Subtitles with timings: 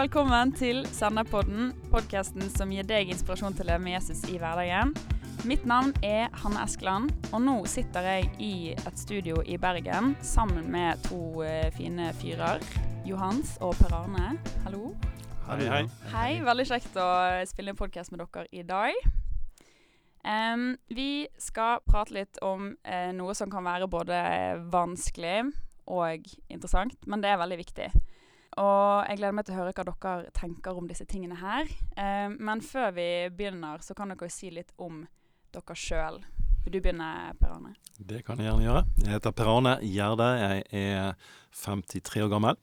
[0.00, 4.94] velkommen til Senderpodden, podkasten som gir deg inspirasjon til å leve med Jesus i hverdagen.
[5.44, 10.70] Mitt navn er Hanne Eskeland, og nå sitter jeg i et studio i Bergen sammen
[10.72, 12.64] med to eh, fine fyrer.
[13.04, 14.38] Johans og Per Arne.
[14.64, 14.94] Hallo.
[15.50, 15.82] Hei, hei.
[16.14, 17.08] Hei, veldig kjekt å
[17.50, 18.96] spille en podkast med dere i dag.
[20.24, 24.22] Um, vi skal prate litt om uh, noe som kan være både
[24.72, 25.50] vanskelig
[25.92, 27.92] og interessant, men det er veldig viktig.
[28.58, 31.70] Og jeg gleder meg til å høre hva dere tenker om disse tingene her.
[31.94, 35.04] Eh, men før vi begynner, så kan dere jo si litt om
[35.54, 36.18] dere sjøl.
[36.64, 37.76] Vil du begynne, Per Arne?
[37.96, 38.82] Det kan jeg gjerne gjøre.
[39.04, 40.28] Jeg heter Per Arne Gjerde.
[40.42, 41.30] Jeg er
[41.62, 42.58] 53 år gammel.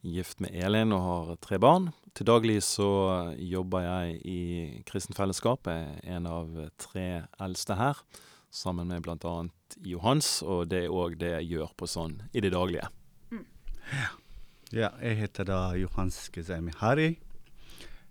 [0.00, 1.90] Gift med Elin og har tre barn.
[2.16, 2.90] Til daglig så
[3.38, 4.40] jobber jeg i
[4.88, 5.70] Kristent Fellesskap.
[5.70, 7.06] Jeg er en av tre
[7.40, 8.00] eldste her.
[8.50, 9.34] Sammen med bl.a.
[9.86, 12.88] Johans, og det er òg det jeg gjør på sånn i det daglige.
[13.90, 14.10] Ja,
[14.72, 17.08] jeg heter da Johans Gezemi Hari.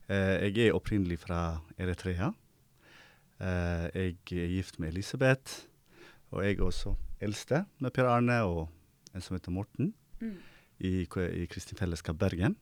[0.09, 2.31] Eh, jeg er opprinnelig fra Eritrea.
[3.39, 5.67] Eh, jeg er gift med Elisabeth,
[6.31, 8.67] og jeg er også eldste med Per Arne og
[9.15, 9.93] en som heter Morten
[10.79, 12.55] i, K- i Kristin Fellesskap Bergen.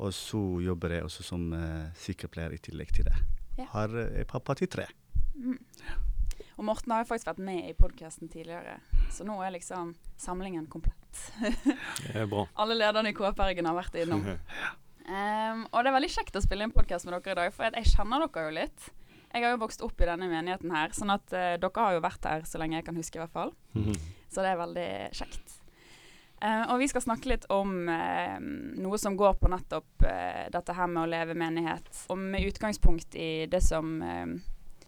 [0.00, 3.16] Og så jobber jeg også som eh, sykepleier i tillegg til det.
[3.58, 3.66] Ja.
[3.74, 4.86] Har, er pappa til tre.
[6.60, 8.74] Og Morten har jo faktisk vært med i podkasten tidligere,
[9.08, 11.22] så nå er liksom samlingen komplett.
[11.40, 12.42] Det er bra.
[12.60, 14.26] Alle lederne i KF Bergen har vært innom.
[14.28, 17.78] um, og det er veldig kjekt å spille en podkast med dere i dag, for
[17.80, 18.90] jeg kjenner dere jo litt.
[19.30, 22.04] Jeg har jo vokst opp i denne menigheten her, sånn at uh, dere har jo
[22.10, 23.56] vært her så lenge jeg kan huske, i hvert fall.
[24.28, 25.56] Så det er veldig kjekt.
[26.44, 28.36] Uh, og vi skal snakke litt om uh,
[28.84, 31.88] noe som går på nettopp eh, dette her med å leve menighet.
[32.12, 33.96] Og med utgangspunkt i det som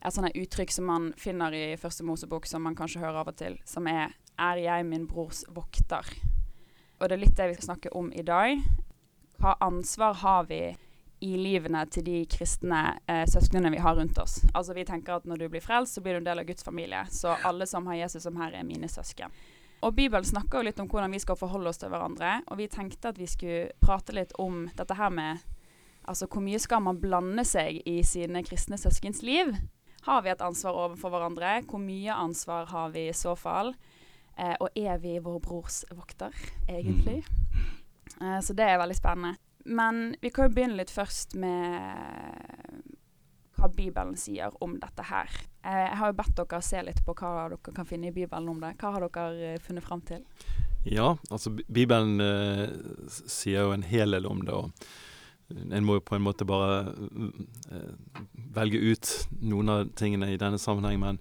[0.05, 3.37] eh, sånt uttrykk som man finner i Første Mosebok, som man kanskje hører av og
[3.37, 6.19] til, som er 'Er jeg min brors vokter'?
[7.01, 8.59] Og det er litt det vi skal snakke om i dag.
[9.39, 10.77] Hva ansvar har vi
[11.21, 14.45] i livene til de kristne eh, søsknene vi har rundt oss?
[14.55, 16.63] Altså Vi tenker at når du blir frelst, så blir du en del av Guds
[16.63, 17.07] familie.
[17.11, 19.31] Så alle som har Jesus som her er mine søsken.
[19.83, 22.43] Og Bibelen snakker jo litt om hvordan vi skal forholde oss til hverandre.
[22.47, 25.43] Og vi tenkte at vi skulle prate litt om dette her med
[26.03, 29.53] Altså hvor mye skal man blande seg i sine kristne søskens liv?
[30.03, 31.61] Har vi et ansvar overfor hverandre?
[31.71, 33.75] Hvor mye ansvar har vi i så fall?
[34.37, 36.35] Eh, og er vi vår brors vokter,
[36.67, 37.21] egentlig?
[38.21, 39.37] Eh, så det er veldig spennende.
[39.65, 42.83] Men vi kan jo begynne litt først med
[43.63, 45.31] hva Bibelen sier om dette her.
[45.63, 48.51] Eh, jeg har jo bedt dere se litt på hva dere kan finne i Bibelen
[48.51, 48.75] om det.
[48.81, 50.25] Hva har dere eh, funnet fram til?
[50.83, 52.67] Ja, altså Bibelen eh,
[53.07, 54.59] sier jo en hel del om det.
[54.59, 54.71] og
[55.51, 56.95] En må jo på en måte bare
[57.73, 58.21] eh,
[58.55, 59.11] velge ut
[59.43, 61.01] noen av tingene i denne sammenheng.
[61.03, 61.19] Men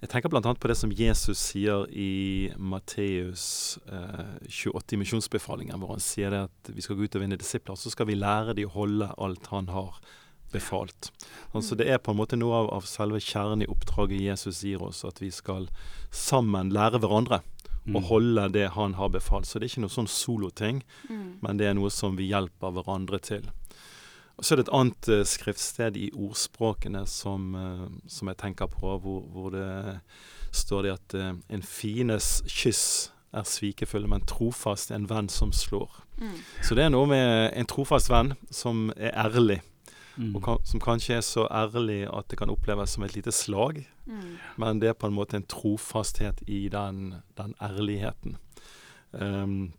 [0.00, 0.40] jeg tenker bl.a.
[0.54, 6.42] på det som Jesus sier i Matteus eh, 28 i misjonsbefalingen, hvor han sier det
[6.48, 9.10] at vi skal gå ut og vinne disipler, så skal vi lære de å holde
[9.18, 9.98] alt han har
[10.54, 11.10] befalt.
[11.52, 14.84] Altså Det er på en måte noe av, av selve kjernen i oppdraget Jesus gir
[14.86, 15.66] oss, at vi skal
[16.14, 17.42] sammen lære hverandre
[17.84, 17.98] Mm.
[17.98, 19.44] å holde det han har befalt.
[19.44, 20.78] Så det er ikke noe sånn soloting,
[21.44, 23.42] men det er noe som vi hjelper hverandre til.
[24.36, 28.66] Og Så er det et annet eh, skriftsted i ordspråkene som, eh, som jeg tenker
[28.66, 30.00] på, hvor, hvor det
[30.54, 36.02] står det at eh, en fines kyss er svikefull, men trofast en venn som slår.
[36.18, 36.34] Mm.
[36.62, 39.60] Så det er noe med en trofast venn som er ærlig,
[40.16, 40.36] Mm.
[40.36, 43.80] og kan, som kanskje er så ærlig at det kan oppleves som et lite slag.
[44.06, 44.36] Mm.
[44.56, 48.36] Men det er på en måte en trofasthet i den, den ærligheten.
[49.10, 49.72] Um,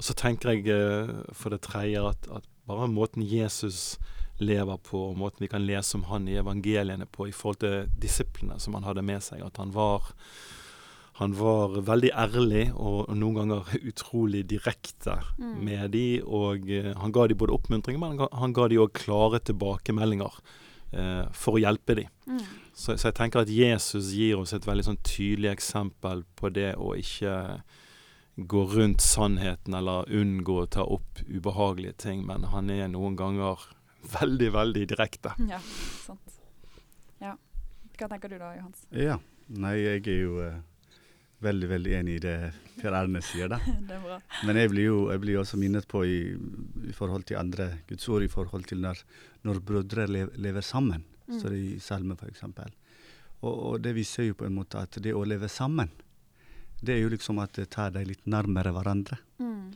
[0.00, 3.96] så tenker jeg eh, for det tredje at, at bare måten Jesus
[4.42, 7.88] lever på, og måten vi kan lese om han i evangeliene på i forhold til
[8.02, 10.12] disiplene som han hadde med seg, at han var
[11.16, 15.64] han var veldig ærlig og, noen ganger utrolig direkte Mm.
[15.64, 18.78] med de, og eh, han ga de både oppmuntring, men han ga, han ga de
[18.80, 20.32] òg klare tilbakemeldinger
[20.92, 22.06] eh, for å hjelpe de.
[22.26, 22.44] Mm.
[22.74, 26.74] Så, så jeg tenker at Jesus gir oss et veldig sånn tydelig eksempel på det
[26.76, 27.62] å ikke
[28.36, 33.62] gå rundt sannheten eller unngå å ta opp ubehagelige ting, men han er noen ganger
[34.20, 35.32] veldig, veldig direkte.
[35.48, 35.60] Ja,
[36.04, 36.36] sant.
[37.22, 37.34] Ja.
[37.96, 38.84] Hva tenker du da, Johans?
[38.92, 39.16] Ja.
[39.48, 40.56] Nei, jeg er jo eh,
[41.46, 42.36] veldig, veldig enig i det
[42.80, 43.56] Per Erne sier, da.
[43.88, 44.18] det er bra.
[44.44, 46.18] Men jeg blir jo jeg blir også minnet på i,
[46.90, 49.00] i forhold til andre Guds ord, i forhold til når,
[49.48, 51.40] når brødre lev, lever sammen, Mm.
[51.40, 52.42] står det i Salme f.eks.
[53.42, 55.88] Og, og det viser jo på en måte at det å leve sammen,
[56.86, 59.18] det er jo liksom at det tar deg litt nærmere hverandre.
[59.42, 59.72] Mm.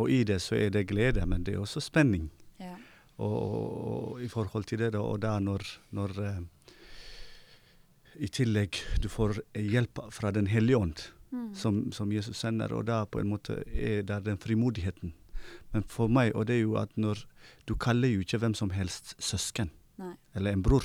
[0.00, 2.28] Og i det så er det glede, men det er også spenning.
[2.60, 2.76] Ja.
[3.20, 3.70] Og, og,
[4.14, 5.64] og i forhold til det, da, og da når,
[5.96, 6.38] når eh,
[8.20, 11.52] i tillegg du får hjelp fra Den hellige ånd, Mm.
[11.54, 15.12] som, som Jesus sender, og da på en måte er der den frimodigheten.
[15.70, 17.20] Men for meg, og det er jo at når
[17.68, 20.16] Du kaller jo ikke hvem som helst søsken Nei.
[20.34, 20.82] eller en bror.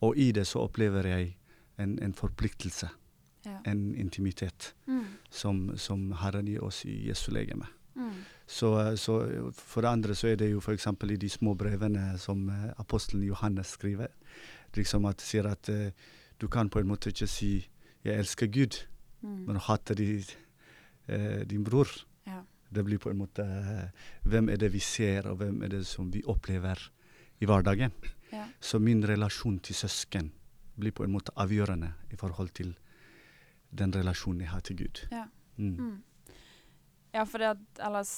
[0.00, 1.32] Og i det så opplever jeg
[1.76, 2.86] en, en forpliktelse.
[3.64, 5.04] En intimitet, Mm.
[5.30, 7.66] som, som Herren gir oss i Jesu legeme.
[7.96, 8.12] Mm.
[8.46, 10.86] Så, så for det andre så er det jo f.eks.
[10.86, 14.08] i de små brevene som eh, apostelen Johannes skriver,
[14.76, 15.90] liksom at sier at eh,
[16.40, 17.68] du kan på en måte ikke si
[18.04, 18.86] 'jeg elsker Gud',
[19.22, 19.46] Mm.
[19.46, 20.24] men hater de,
[21.08, 21.88] eh, din bror.
[22.26, 22.42] Ja.
[22.72, 23.88] Det blir på en måte eh,
[24.28, 26.78] Hvem er det vi ser, og hvem er det som vi opplever
[27.40, 27.90] i hverdagen?
[28.32, 28.44] Ja.
[28.60, 30.30] Så min relasjon til søsken
[30.78, 32.76] blir på en måte avgjørende i forhold til
[33.70, 35.06] den relasjonen jeg har til Gud.
[35.10, 35.26] Ja.
[35.58, 35.74] Mm.
[35.78, 36.02] Mm.
[37.12, 38.10] Ja, for det at, ellers,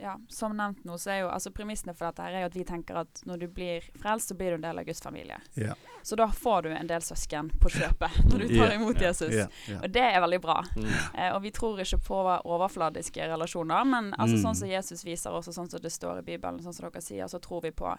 [0.00, 2.54] ja, som nevnt nå, så er jo altså premissene for dette her er jo at
[2.56, 5.36] vi tenker at når du blir frelst, så blir du en del av Guds familie.
[5.54, 5.74] Ja.
[6.02, 8.78] Så da får du en del søsken på kjøpet når du tar Ja.
[8.80, 9.34] imot Jesus.
[9.36, 9.82] Ja, ja.
[9.84, 10.56] Og det er veldig bra.
[10.76, 10.88] Mm.
[11.14, 12.22] Eh, og vi tror ikke på
[12.56, 14.42] overfladiske relasjoner, men altså Mm.
[14.46, 17.02] sånn som Jesus viser oss, og sånn som det står i Bibelen, sånn som dere
[17.04, 17.92] sier, så tror vi på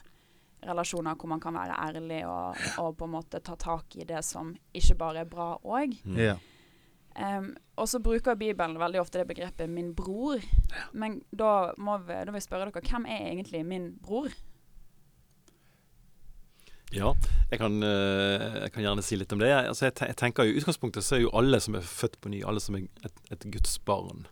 [0.64, 4.24] relasjoner hvor man kan være ærlig og, og på en måte ta tak i det
[4.26, 5.94] som ikke bare er bra òg.
[6.06, 6.18] Mm.
[7.18, 7.38] Ja.
[7.38, 10.44] Um, og så bruker Bibelen veldig ofte det begrepet 'min bror'.
[10.94, 14.30] Men da må vi, da vil jeg spørre dere, hvem er egentlig min bror?
[16.94, 17.14] Ja,
[17.52, 19.48] jeg kan, eh, jeg kan gjerne si litt om det.
[19.50, 22.20] Jeg, altså jeg, te- jeg tenker I utgangspunktet så er jo alle som er født
[22.22, 24.28] på ny, alle som er et, et Guds barn,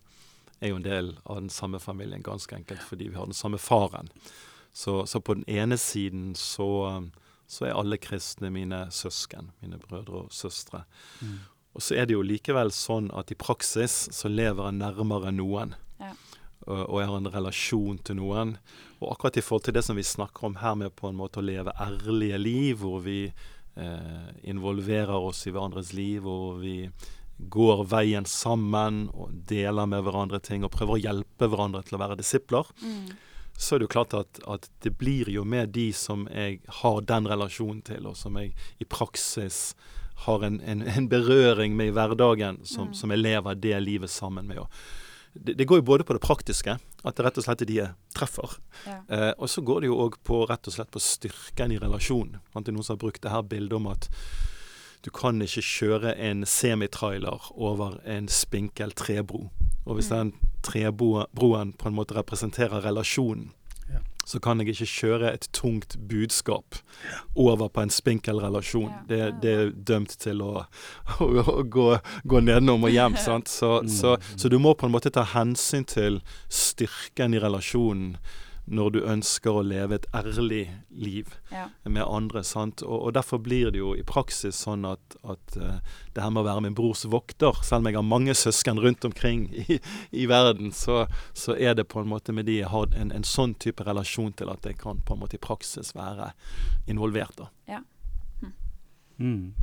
[0.62, 3.58] er jo en del av den samme familien, ganske enkelt fordi vi har den samme
[3.58, 4.12] faren.
[4.74, 7.02] Så, så på den ene siden så,
[7.48, 10.84] så er alle kristne mine søsken, mine brødre og søstre.
[11.22, 11.40] Mm.
[11.78, 15.76] Og så er det jo likevel sånn at i praksis så lever jeg nærmere noen.
[16.02, 16.12] Ja.
[16.68, 18.58] Og, og jeg har en relasjon til noen.
[19.00, 21.40] Og akkurat i forhold til det som vi snakker om her med på en måte
[21.42, 26.76] å leve ærlige liv, hvor vi eh, involverer oss i hverandres liv, hvor vi
[27.50, 32.02] går veien sammen og deler med hverandre ting og prøver å hjelpe hverandre til å
[32.04, 32.68] være disipler,
[33.58, 37.02] så er det jo klart at, at det blir jo med de som jeg har
[37.10, 39.72] den relasjonen til, og som jeg i praksis
[40.26, 42.94] har en, en, en berøring med i hverdagen, som, Mm.
[42.94, 44.60] som jeg lever det livet sammen med.
[45.34, 47.76] Det, det går jo både på det praktiske, at det rett og slett er de
[47.80, 48.58] jeg treffer.
[48.86, 48.98] Ja.
[49.10, 52.40] Eh, og så går det jo òg på rett og slett på styrken i relasjonen.
[52.54, 54.10] Det er noen som har brukt det her bildet om at
[55.02, 59.50] du kan ikke kjøre en semitrailer over en spinkel trebro.
[59.86, 60.18] Og hvis Mm.
[60.18, 63.52] den trebroen på en måte representerer relasjonen.
[64.26, 66.76] Så kan jeg ikke kjøre et tungt budskap
[67.36, 68.92] over på en spinkel relasjon.
[69.10, 70.66] Det, det er dømt til å,
[71.20, 71.88] å, å gå,
[72.24, 73.18] gå nedenom og hjem.
[73.18, 73.50] sant?
[73.50, 73.90] Så, Mm.
[73.90, 76.22] så, så du må på en måte ta hensyn til
[76.52, 78.18] styrken i relasjonen
[78.72, 81.66] når du ønsker å leve et ærlig liv Ja.
[81.84, 82.44] med andre.
[82.44, 82.82] sant?
[82.84, 85.80] Og, og Derfor blir det jo i praksis sånn at, at uh,
[86.16, 89.06] det her med å være min brors vokter, selv om jeg har mange søsken rundt
[89.06, 89.80] omkring i,
[90.12, 93.28] i verden, så, så er det på en måte med de jeg har en, en
[93.28, 96.32] sånn type relasjon til at jeg kan på en måte i praksis være
[96.88, 97.36] involvert.
[97.38, 97.82] da.
[99.22, 99.54] Mm.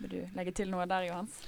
[0.00, 1.38] Vil du legge til noe der, Johans?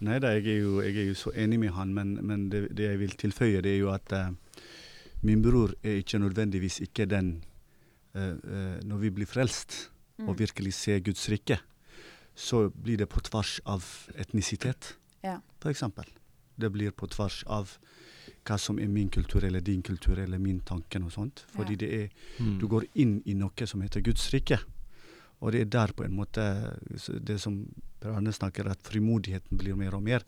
[0.00, 3.00] Nei da, jeg jeg er jo så enig med han, men, men det, det jeg
[3.02, 4.30] vil tilføye, det er jo at eh,
[5.22, 7.42] min bror er ikke nødvendigvis ikke den
[8.14, 10.28] eh, eh, Når vi blir frelst Mm.
[10.28, 11.56] og virkelig ser Guds rike,
[12.36, 13.82] så blir det på tvers av
[14.14, 15.38] etnisitet, Ja.
[15.64, 16.04] eksempel.
[16.58, 17.78] Det blir på tvers av
[18.44, 21.46] hva som er min kultur eller din kultur eller min tanke og sånt.
[21.56, 21.76] Fordi Ja.
[21.76, 22.08] det er
[22.38, 22.58] Mm.
[22.60, 24.58] du går inn i noe som heter Guds rike.
[25.40, 26.78] Og det er der på en måte
[27.24, 30.20] det som Per Arne snakker, at frimodigheten blir mer og mer.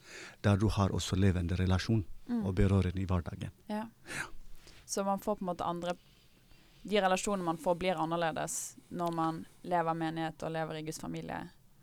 [0.42, 2.46] Der du har også levende relasjon Mm.
[2.46, 3.50] og berøring i hverdagen.
[3.68, 3.84] Ja.
[4.06, 4.24] Ja.
[4.92, 5.94] Så man får på en måte andre
[6.82, 8.56] De relasjonene man får, blir annerledes
[8.90, 9.36] når man
[9.70, 11.36] lever menighet og lever i Guds familie.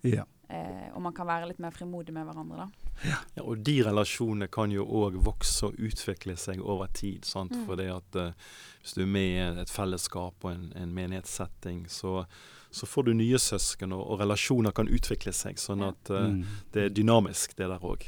[0.04, 0.26] Ja.
[0.50, 2.90] Eh, og man kan være litt mer frimodig med hverandre, da.
[3.08, 7.24] Ja, og de relasjonene kan jo òg vokse og utvikle seg over tid.
[7.24, 7.56] sant?
[7.56, 7.64] Mm.
[7.70, 8.34] For det at eh,
[8.82, 12.26] hvis du er med i et fellesskap og en, en menighetssetting, så,
[12.72, 15.64] så får du nye søsken, og, og relasjoner kan utvikle seg.
[15.64, 16.44] Sånn at eh, Mm.
[16.76, 18.04] det er dynamisk, det der òg.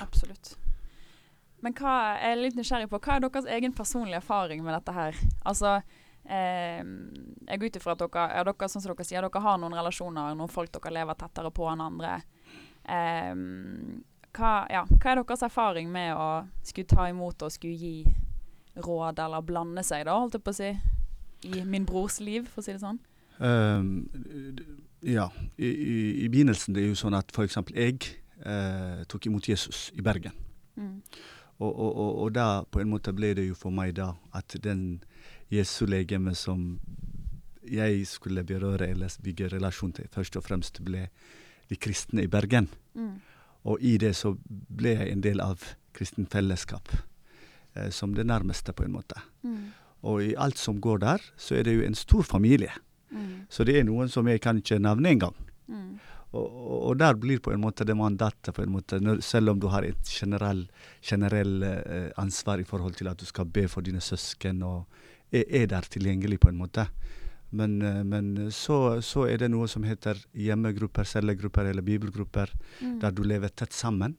[0.00, 0.56] Absolutt.
[1.64, 4.92] Men hva, jeg er litt nysgjerrig på, hva er deres egen personlige erfaring med dette
[4.92, 5.20] her?
[5.48, 5.78] Altså,
[6.28, 9.60] eh, jeg går ut ifra at dere, ja, dere, sånn som dere sier, dere har
[9.62, 12.18] noen relasjoner, noen folk dere lever tettere på enn andre.
[12.84, 13.32] Eh,
[14.34, 16.28] hva, ja, hva er deres erfaring med å
[16.66, 17.96] skulle ta imot og skulle gi
[18.84, 20.72] råd, eller blande seg, da, holdt jeg på å si,
[21.44, 23.00] i min brors liv, for å si det sånn?
[23.38, 24.08] Um,
[25.04, 25.28] ja.
[25.56, 27.58] I, i, I begynnelsen det er jo sånn at f.eks.
[27.74, 28.00] jeg
[28.44, 30.34] eh, tok imot Jesus i Bergen.
[30.76, 30.98] Mm.
[31.58, 34.56] Og, og, og, og da på en måte ble det jo for meg da at
[34.62, 35.02] den
[35.52, 36.80] Jesu legeme som
[37.64, 41.06] jeg skulle berøre eller bygge relasjon til, først og fremst ble
[41.70, 42.68] de kristne i Bergen.
[42.94, 43.20] Mm.
[43.64, 45.62] Og i det så ble jeg en del av
[45.96, 46.90] kristent fellesskap.
[47.74, 49.20] eh, som det nærmeste, på en måte.
[49.42, 49.72] Mm.
[50.02, 52.70] Og i alt som går der, så er det jo en stor familie.
[53.10, 53.46] Mm.
[53.48, 55.34] Så det er noen som jeg kan ikke nevne engang.
[55.66, 55.98] Mm.
[56.34, 59.68] Og, og, der blir på en måte det mandatet, på en måte, selv om du
[59.70, 60.70] har et generelt
[61.02, 64.84] generell eh, ansvar i forhold til at du skal be for dine søsken, og
[65.30, 66.88] er, er der tilgjengelig, på en måte.
[67.54, 72.50] Men, eh, men så, så er det noe som heter hjemmegrupper, cellegrupper eller bibelgrupper,
[72.80, 72.98] Mm.
[73.00, 74.16] der du lever tett sammen.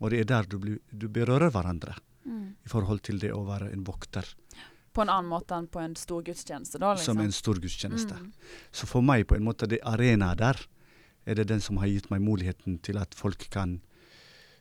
[0.00, 1.96] Og det er der du, blir, du berører hverandre
[2.26, 2.56] Mm.
[2.66, 4.26] i forhold til det å være en vokter,
[4.92, 6.94] På en annen måte enn på en stor gudstjeneste, da?
[6.94, 7.14] liksom.
[7.14, 8.14] som en stor gudstjeneste.
[8.16, 8.32] Mm.
[8.72, 10.56] Så for meg, på en måte, det arena der,
[11.26, 13.80] er det den som har gitt meg muligheten til at folk kan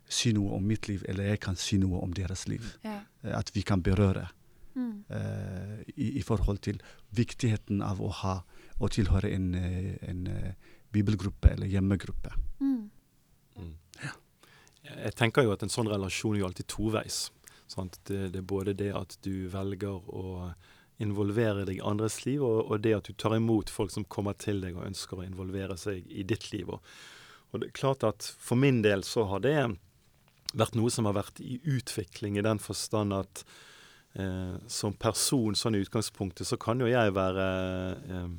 [0.10, 2.66] si noe om mitt liv, eller jeg kan si noe om deres liv.
[2.86, 3.00] Ja.
[3.24, 4.30] Eh, At vi kan berøre
[4.76, 5.04] Mm.
[5.10, 6.82] Uh, i, i forhold til
[7.16, 8.34] viktigheten av å ha
[8.84, 12.34] å tilhøre en, eh, en eh, bibelgruppe eller hjemmegruppe.
[12.60, 12.90] Mm.
[13.56, 13.70] Mm.
[14.84, 17.20] Jeg tenker jo at en sånn relasjon er jo alltid toveis.
[17.72, 18.02] Sant?
[18.04, 20.52] Det, det er både det at du velger å
[21.04, 24.38] involvere deg i andres liv, og, og det at du tar imot folk som kommer
[24.40, 26.72] til deg og ønsker å involvere seg i ditt liv.
[26.72, 26.96] Og,
[27.52, 29.58] og det er klart at for min del så har det
[30.56, 33.44] vært noe som har vært i utvikling, i den forstand at
[34.16, 37.48] eh, som person sånn i utgangspunktet så kan jo jeg være
[38.08, 38.30] eh,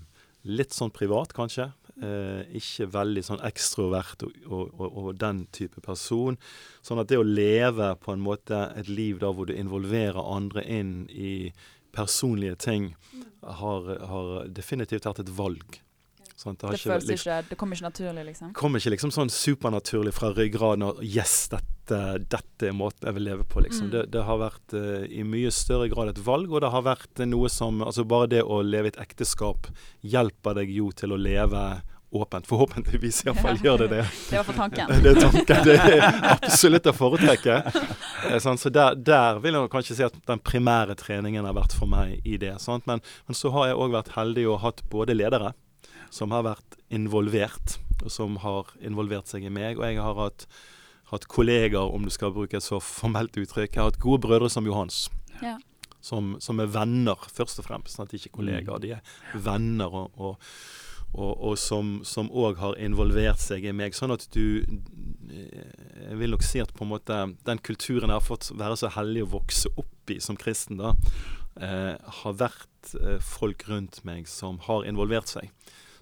[0.49, 1.71] litt sånn privat, kanskje.
[1.97, 6.37] Eh, ikke veldig sånn ekstrovert og, og, og, og den type person.
[6.85, 10.65] Sånn at det å leve på en måte et liv da hvor du involverer andre
[10.65, 11.53] inn i
[11.97, 12.93] personlige ting,
[13.47, 15.81] har, har definitivt vært et valg.
[16.37, 16.61] Sant?
[16.63, 18.53] har Det ikke føles liksom- ikke Det kommer ikke naturlig, liksom?
[18.53, 23.25] kommer ikke liksom sånn supernaturlig fra ryggraden og Yes, dette, dette er måten jeg vil
[23.25, 23.89] leve på, liksom.
[23.89, 23.91] Mm.
[23.91, 27.27] Det, det har vært uh, i mye større grad et valg, og det har vært
[27.27, 29.69] noe som Altså bare det å leve i et ekteskap
[30.03, 31.83] hjelper deg jo til å leve
[32.17, 32.49] åpent.
[32.49, 34.03] Forhåpentligvis iallfall gjør det det.
[34.31, 34.93] Det var for tanken.
[35.05, 35.63] Det er tanken.
[35.67, 36.07] Det er
[36.37, 37.61] absolutt å foretrekke.
[38.27, 38.41] Eh.
[38.43, 42.25] Så der, der vil jeg kanskje si at den primære treningen har vært for meg
[42.27, 42.57] i det.
[42.59, 42.83] Sant?
[42.89, 45.53] Men, men så har jeg òg vært heldig og hatt både ledere
[46.11, 49.79] som har vært involvert, og som har involvert seg i meg.
[49.79, 50.47] Og jeg har hatt,
[51.13, 53.75] hatt kollegaer, om du skal bruke et så formelt uttrykk.
[53.75, 55.07] Jeg har hatt gode brødre som Johans.
[55.43, 55.57] Ja.
[56.05, 57.97] Som, som er venner, først og fremst.
[57.99, 58.15] Sant?
[58.17, 58.83] Ikke kollegaer.
[58.83, 60.53] De er venner, og, og,
[61.17, 63.95] og, og som òg har involvert seg i meg.
[63.97, 64.63] Sånn at du
[65.27, 68.89] Jeg vil nok si at på en måte den kulturen jeg har fått være så
[68.95, 70.93] heldig å vokse opp i som kristen, da,
[71.61, 75.51] eh, har vært eh, folk rundt meg som har involvert seg.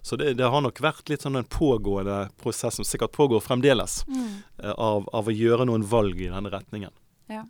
[0.05, 4.03] Så det, det har nok vært litt sånn en pågående prosess, som sikkert pågår fremdeles,
[4.07, 4.43] Mm.
[4.61, 6.93] eh, av, av å gjøre noen valg i denne retningen.
[7.27, 7.41] Så,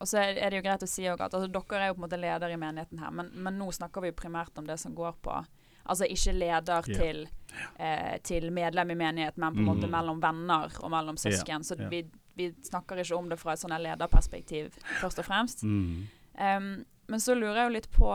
[0.00, 2.06] og så er det jo greit å si at altså, dere er jo på en
[2.06, 4.94] måte leder i menigheten her, men, men nå snakker vi jo primært om det som
[4.96, 5.42] går på
[5.82, 7.00] Altså ikke leder yeah.
[7.00, 7.28] til,
[7.78, 9.90] eh, til medlem i menighet, men på en måte Mm.
[9.90, 11.64] mellom venner og mellom søsken.
[11.64, 11.90] Så yeah.
[11.90, 12.04] vi,
[12.36, 15.64] vi snakker ikke om det fra et sånn lederperspektiv, først og fremst.
[15.64, 16.06] Mm.
[16.38, 18.12] Um, men så lurer jeg jo litt på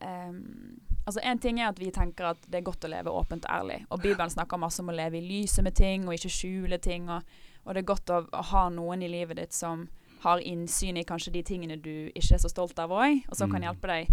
[0.00, 3.46] um, Altså En ting er at vi tenker at det er godt å leve åpent
[3.46, 3.78] og ærlig.
[3.90, 7.08] Og Bibelen snakker masse om å leve i lyset med ting og ikke skjule ting.
[7.08, 7.22] Og,
[7.64, 9.86] og det er godt å, å ha noen i livet ditt som
[10.20, 13.50] har innsyn i kanskje de tingene du ikke er så stolt av òg, og som
[13.50, 13.68] kan Mm.
[13.68, 14.08] hjelpe deg.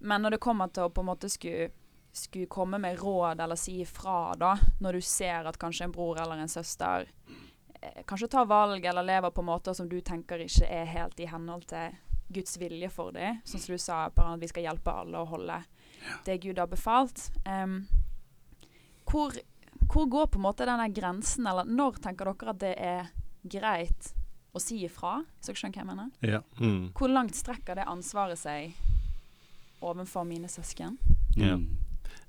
[0.00, 1.70] Men når det kommer til å på en måte skulle,
[2.12, 6.18] skulle komme med råd eller si ifra, da, når du ser at kanskje en bror
[6.20, 7.06] eller en søster
[7.82, 11.26] eh, kanskje tar valg eller lever på måter som du tenker ikke er helt i
[11.26, 11.94] henhold til
[12.28, 13.40] Guds vilje for dem.
[13.44, 15.64] Sånn som du sa, bare at vi skal hjelpe alle å holde
[16.24, 17.30] det Gud har befalt.
[17.46, 17.86] Um,
[19.10, 19.32] hvor,
[19.92, 23.10] hvor går på en måte denne grensen, eller når tenker dere at det er
[23.42, 24.14] greit
[24.54, 25.20] å si ifra?
[25.40, 26.10] Så dere skjønner hva jeg mener?
[26.26, 26.40] Ja.
[26.60, 26.90] Mm.
[26.98, 28.72] Hvor langt strekker det ansvaret seg
[29.82, 30.98] overfor mine søsken?
[31.36, 31.56] Ja.
[31.56, 31.68] Mm.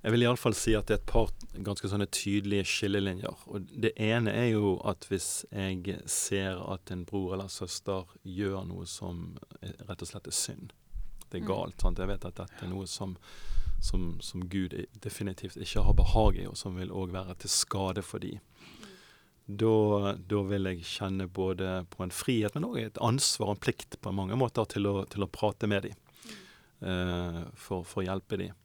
[0.04, 1.30] Jeg vil iallfall si at det er et par
[1.62, 3.44] ganske sånne tydelige skillelinjer.
[3.54, 8.64] Og det ene er jo at hvis jeg ser at en bror eller søster gjør
[8.70, 10.74] noe som rett og slett er synd,
[11.30, 11.48] det er Mm.
[11.54, 11.82] galt.
[11.82, 12.00] Sant?
[12.02, 13.16] Jeg vet at dette er noe som,
[13.80, 18.02] som, som Gud definitivt ikke har behag i, og som vil òg være til skade
[18.04, 18.40] for de.
[19.60, 23.64] Da, da vil jeg kjenne både på en frihet, men òg et ansvar og en
[23.66, 25.98] plikt på mange måter til å, til å prate med dem.
[26.82, 28.56] Uh, for, for å hjelpe dem.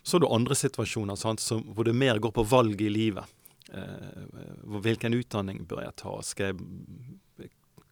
[0.00, 3.34] Så er det andre situasjoner sant, som, hvor det mer går på valg i livet.
[3.68, 6.14] Uh, hvilken utdanning bør jeg ta?
[6.40, 6.56] Jeg,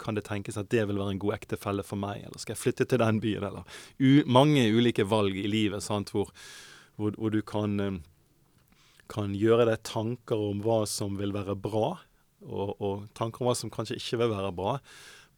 [0.00, 2.25] kan det tenkes at det vil være en god ektefelle for meg?
[2.26, 3.46] Eller skal jeg flytte til den byen?
[3.49, 3.64] Eller
[3.99, 6.32] u, mange ulike valg i livet sant, hvor,
[6.99, 8.00] hvor, hvor du kan, eh,
[9.11, 11.96] kan gjøre deg tanker om hva som vil være bra,
[12.45, 14.79] og, og tanker om hva som kanskje ikke vil være bra.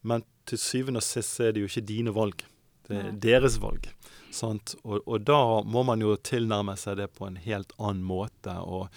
[0.06, 2.44] Men til syvende og sist er det jo ikke dine valg.
[2.86, 3.88] Det er deres valg.
[4.34, 4.76] Sant?
[4.84, 8.54] Og, og da må man jo tilnærme seg det på en helt annen måte.
[8.62, 8.92] Og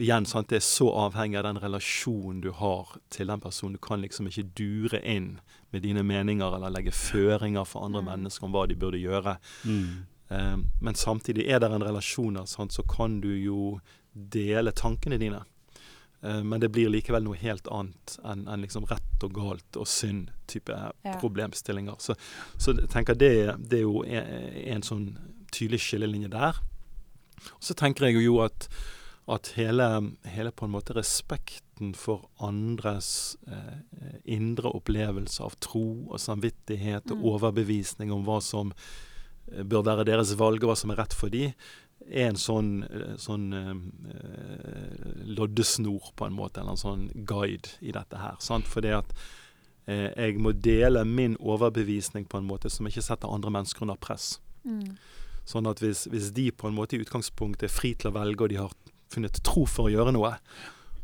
[0.00, 3.78] igjen, sant, det er så avhengig av den relasjonen du har til den personen.
[3.78, 5.38] Du kan liksom ikke dure inn
[5.70, 9.38] med dine meninger eller legge føringer for andre mennesker om hva de burde gjøre.
[9.64, 10.02] Mm.
[10.30, 13.78] Um, men samtidig er det en relasjon, sant, så kan du jo
[14.12, 15.42] dele tankene dine.
[16.22, 19.86] Eh, men det blir likevel noe helt annet enn en liksom rett og galt og
[19.88, 21.16] synd-type Ja.
[21.20, 21.96] problemstillinger.
[21.98, 22.14] Så,
[22.58, 23.32] så jeg tenker det,
[23.70, 24.30] det er jo en,
[24.76, 25.06] en sånn
[25.52, 26.60] tydelig skillelinje der.
[27.56, 28.68] Og så tenker jeg jo at,
[29.30, 29.86] at hele,
[30.28, 33.78] hele på en måte respekten for andres eh,
[34.28, 37.24] indre opplevelse av tro og samvittighet og Mm.
[37.32, 38.74] overbevisning om hva som
[39.50, 41.54] eh, bør være deres valg, og hva som er rett for de,
[42.08, 47.94] er en sånn, eh, sånn eh, loddesnor, på en måte, eller en sånn guide i
[47.94, 48.38] dette her.
[48.42, 48.68] Sant?
[48.70, 49.14] Fordi at
[49.86, 54.00] eh, jeg må dele min overbevisning på en måte som ikke setter andre mennesker under
[54.00, 54.38] press.
[54.64, 54.96] Mm.
[55.48, 58.44] Sånn at hvis, hvis de på en måte i utgangspunktet er fri til å velge,
[58.44, 58.76] og de har
[59.10, 60.36] funnet tro for å gjøre noe,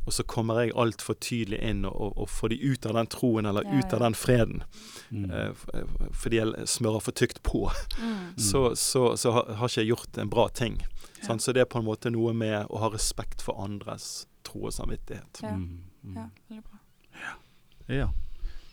[0.07, 3.09] og så kommer jeg altfor tydelig inn og, og, og får de ut av den
[3.11, 4.63] troen eller Ja, ut av den freden,
[5.11, 5.31] Mm.
[5.31, 7.67] eh, eh, fordi jeg smører for tykt på,
[7.99, 8.37] Mm.
[8.49, 10.81] så, så, så har, ikke jeg gjort en bra ting.
[11.21, 11.27] Ja.
[11.27, 11.43] Sant?
[11.43, 14.73] Så det er på en måte noe med å ha respekt for andres tro og
[14.73, 15.43] samvittighet.
[15.43, 15.55] Ja.
[15.57, 15.83] Mm.
[16.05, 16.17] Mm.
[16.17, 16.79] Ja, veldig bra.
[17.89, 18.09] Ja.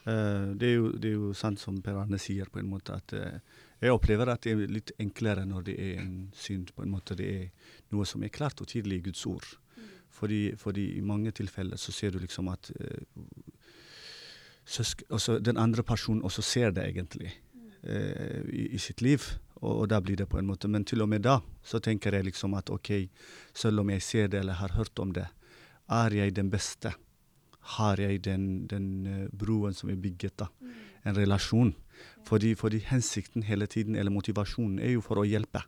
[0.03, 2.91] Uh, det, er jo, det er jo sant som Per Arne sier, på en måte
[2.97, 3.37] at uh,
[3.79, 6.73] jeg opplever at det er litt enklere når det er en synd.
[6.75, 7.45] på en måte Det er
[7.95, 9.47] noe som er klart og tydelig i Guds ord.
[10.13, 13.23] Fordi, fordi i mange tilfeller så ser du liksom at eh,
[14.65, 17.31] søsk, også den andre personen også ser det egentlig
[17.83, 19.25] eh, i, i sitt liv.
[19.63, 22.13] Og, og da blir det på en måte Men til og med da så tenker
[22.13, 22.91] jeg liksom at OK,
[23.53, 25.27] selv om jeg ser det eller har hørt om det,
[25.89, 26.93] er jeg den beste?
[27.77, 30.51] Har jeg den, den eh, broen som er bygget, da?
[31.05, 31.73] En relasjon.
[32.23, 35.63] Fordi, fordi hensikten hele tiden, eller motivasjonen, er jo for å hjelpe.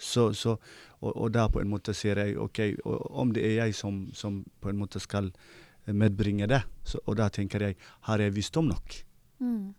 [0.00, 0.56] Så, så,
[1.00, 4.42] og, og da på en måte ser jeg OK, om det er jeg som, som
[4.60, 8.68] på en måte skal eh, medbringe det, så, og da tenker jeg har jeg visdom
[8.70, 8.98] nok?
[9.40, 9.70] Mm.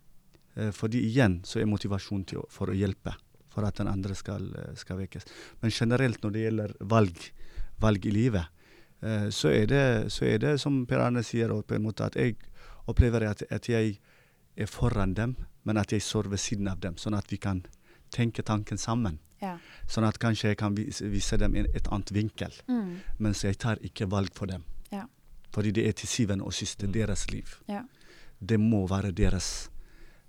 [0.55, 3.13] Eh, fordi igjen så er motivasjonen til å, for å hjelpe,
[3.51, 5.27] for at den andre skal, eh, skal vekkes.
[5.61, 7.27] Men generelt når det gjelder valg,
[7.81, 8.65] valg i livet,
[9.01, 12.17] eh, så, er det, så er det som Per Arne sier, på en måte at
[12.19, 12.37] jeg
[12.89, 13.99] opplever at, at jeg
[14.57, 17.63] er foran dem, men at jeg står ved siden av dem, sånn at vi kan
[18.11, 19.21] tenke tanken sammen.
[19.41, 19.57] Ja.
[19.87, 22.99] Sånn at kanskje jeg kan vise, vise dem en, et annet vinkel, Mm.
[23.19, 24.63] mens jeg tar ikke valg for dem.
[24.91, 25.05] Ja.
[25.53, 27.57] Fordi det er til syvende og siste deres liv.
[27.67, 27.81] Ja.
[28.39, 29.69] Det må være deres,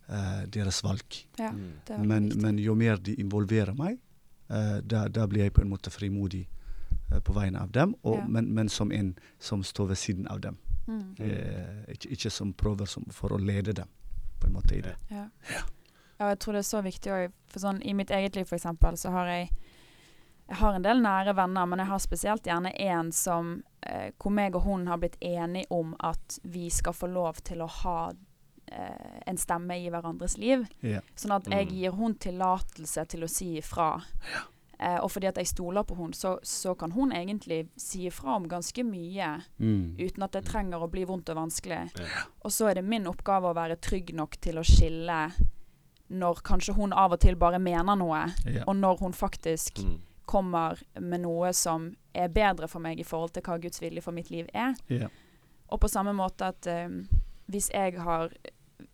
[0.09, 1.25] uh, deres valg.
[1.38, 1.51] ja.
[1.53, 2.07] Mm.
[2.07, 3.98] Men, men jo mer de involverer meg,
[4.51, 6.46] uh, da, da blir jeg på en måte frimodig
[7.12, 8.27] uh, på vegne av dem, og, Ja.
[8.29, 10.57] men, men som en som står ved siden av dem.
[10.88, 11.14] Mm.
[11.20, 13.87] Eh, ikke, ikke som prøver som, for å lede dem,
[14.40, 14.96] på en måte i det.
[15.11, 15.29] Ja.
[16.23, 17.33] Ja, jeg tror det er så viktig òg.
[17.53, 19.51] For sånn i mitt eget liv, for eksempel, så har jeg
[20.49, 24.31] Jeg har en del nære venner, men jeg har spesielt gjerne en som eh, Hvor
[24.35, 28.13] meg og hun har blitt enige om at vi skal få lov til å ha
[28.69, 30.67] eh, en stemme i hverandres liv.
[30.83, 31.03] Yeah.
[31.17, 31.73] Sånn at jeg Mm.
[31.79, 34.03] gir hun tillatelse til å si ifra.
[34.79, 38.35] Eh, og fordi at jeg stoler på hun, så, så kan hun egentlig si ifra
[38.37, 39.97] om ganske mye Mm.
[39.99, 41.91] uten at det trenger å bli vondt og vanskelig.
[41.99, 42.27] Yeah.
[42.45, 45.33] Og så er det min oppgave å være trygg nok til å skille
[46.12, 48.64] når kanskje hun av og til bare mener noe, yeah.
[48.68, 50.01] og når hun faktisk Mm.
[50.27, 54.12] kommer med noe som er bedre for meg i forhold til hva Guds vilje for
[54.12, 54.75] mitt liv er.
[54.90, 55.09] Yeah.
[55.68, 57.09] Og på samme måte at um,
[57.48, 58.31] hvis jeg har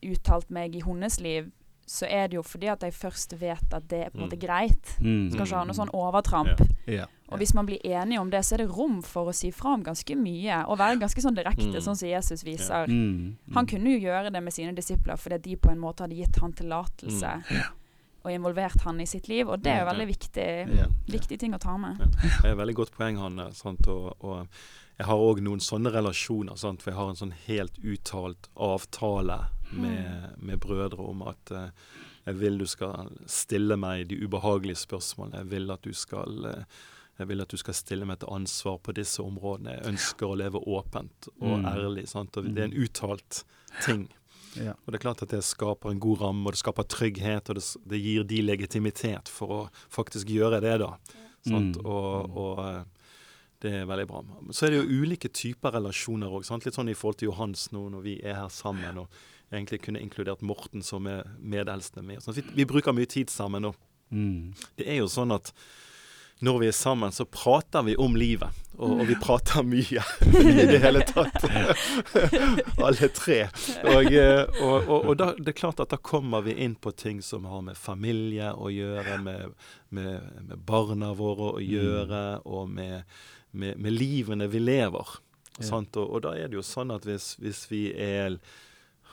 [0.02, 1.50] uttalt meg i hennes liv,
[1.88, 4.36] så er det jo fordi at jeg først vet at det er på en måte
[4.36, 4.42] Mm.
[4.42, 4.90] greit.
[5.00, 5.30] Mm.
[5.32, 6.60] Skal ikke ha noe sånn overtramp.
[6.86, 7.06] Ja.
[7.30, 9.72] Og hvis man blir enige om det, så er det rom for å si fra
[9.74, 10.62] om ganske mye.
[10.68, 11.80] Og være ganske sånn direkte, Mm.
[11.80, 12.86] sånn som Jesus viser.
[12.88, 13.36] Mm.
[13.54, 16.36] Han kunne jo gjøre det med sine disipler fordi de på en måte hadde gitt
[16.40, 17.42] han tillatelse
[18.24, 20.48] og involvert han i sitt liv, og det er jo veldig viktig,
[21.08, 21.96] viktig ting å ta med.
[21.98, 23.52] Det er et veldig godt poeng, Hanne.
[23.54, 23.86] Sant?
[23.88, 24.46] Og, og
[24.98, 26.56] jeg har òg noen sånne relasjoner.
[26.58, 26.82] Sant?
[26.82, 31.70] For jeg har en sånn helt uttalt avtale med, med brødre om at eh,
[32.28, 35.42] jeg vil du skal stille meg de ubehagelige spørsmålene.
[35.44, 36.78] Jeg vil at du skal eh,
[37.18, 39.72] jeg vil at du skal stille meg til ansvar på disse områdene.
[39.74, 41.64] Jeg ønsker å leve åpent og Mm.
[41.66, 42.04] ærlig.
[42.08, 42.36] Sant?
[42.36, 43.40] Og det er en uttalt
[43.82, 44.04] ting.
[44.54, 44.72] Ja.
[44.86, 47.56] Og det er klart at det skaper en god ramme, og det skaper trygghet, og
[47.58, 49.58] det, det gir de legitimitet for å
[49.90, 50.92] faktisk gjøre det, da.
[51.50, 51.74] Mm.
[51.84, 52.84] Og, og eh,
[53.62, 54.22] det er veldig bra.
[54.54, 56.46] Så er det jo ulike typer relasjoner òg.
[56.64, 59.08] Litt sånn i forhold til Johans nå når vi er her sammen, og
[59.52, 62.22] egentlig kunne inkludert Morten som er medeldste med.
[62.22, 63.74] Sånn, vi, vi bruker mye tid sammen, nå.
[64.08, 64.54] Mm.
[64.80, 65.50] det er jo sånn at
[66.40, 68.54] når vi er sammen, så prater vi om livet.
[68.78, 70.04] Og, og vi prater mye
[70.38, 71.42] i det hele tatt.
[72.86, 73.38] Alle tre.
[73.82, 76.92] Og, eh, og, og, og da, det er klart at da kommer vi inn på
[76.94, 79.56] ting som har med familie å gjøre, med,
[79.90, 83.18] med, med barna våre å gjøre, og med,
[83.50, 85.18] med, med livene vi lever.
[85.58, 85.82] Ja.
[85.82, 88.38] Og da er det jo sånn at hvis, hvis vi er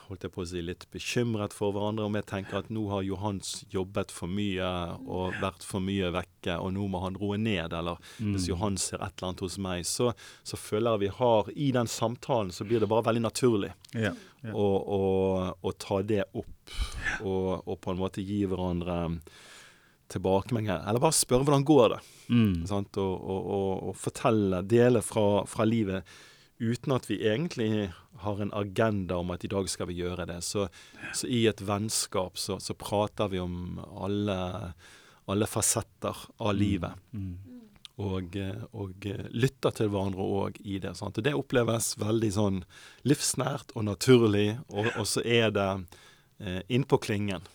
[0.08, 3.02] holdt jeg på å si, litt bekymret for hverandre, om jeg tenker at nå har
[3.08, 4.68] Johans jobbet for mye
[5.08, 8.34] og vært for mye vekke, og nå må han roe ned, eller Mm.
[8.36, 10.14] hvis Johan ser et eller annet hos meg, så,
[10.44, 14.14] så føler jeg vi har I den samtalen så blir det bare veldig naturlig Ja.
[14.46, 14.52] Ja.
[14.54, 15.02] å, å,
[15.66, 16.76] å ta det opp,
[17.26, 19.20] og, og på en måte gi hverandre
[20.14, 20.84] tilbakemeldinger.
[20.88, 22.66] Eller bare spørre hvordan går det Mm.
[22.66, 22.98] sant?
[22.98, 26.04] Og, og, og, og fortelle, dele fra, fra livet
[26.60, 27.92] uten at vi egentlig
[28.24, 30.40] har en agenda om at i dag skal vi gjøre det.
[30.46, 30.68] Så,
[31.14, 34.38] så i et vennskap så, så prater vi om alle,
[35.26, 36.96] alle fasetter av livet.
[37.12, 37.36] Mm.
[37.96, 38.36] Og,
[38.76, 40.96] og lytter til hverandre òg i det.
[41.00, 41.18] Sant?
[41.20, 42.64] Og det oppleves veldig sånn
[43.08, 45.70] livsnært og naturlig, og, og så er det
[46.44, 47.46] eh, innpå klingen.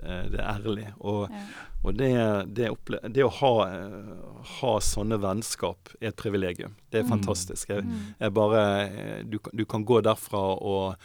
[0.00, 0.86] Eh, det er ærlig.
[1.00, 1.42] Og, Ja.
[1.84, 6.74] og det, det, opple det å ha, eh, ha sånne vennskap er et privilegium.
[6.90, 7.10] Det er Mm.
[7.20, 7.68] fantastisk.
[7.68, 8.14] Jeg, Mm.
[8.20, 10.96] jeg bare, eh, du, kan- du kan gå derfra og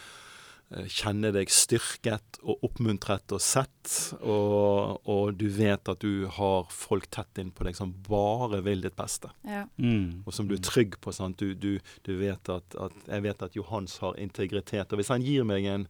[0.92, 7.08] kjenne deg styrket og oppmuntret og sett, og, og du vet at du har folk
[7.10, 9.64] tett innpå deg som bare vil ditt beste, Ja.
[9.80, 10.24] Mm.
[10.28, 11.14] og som du er trygg på.
[11.16, 11.38] Sant?
[11.38, 14.92] Du, du, du vet at, at Jeg vet at Johans har integritet.
[14.92, 15.88] Og hvis han gir meg en,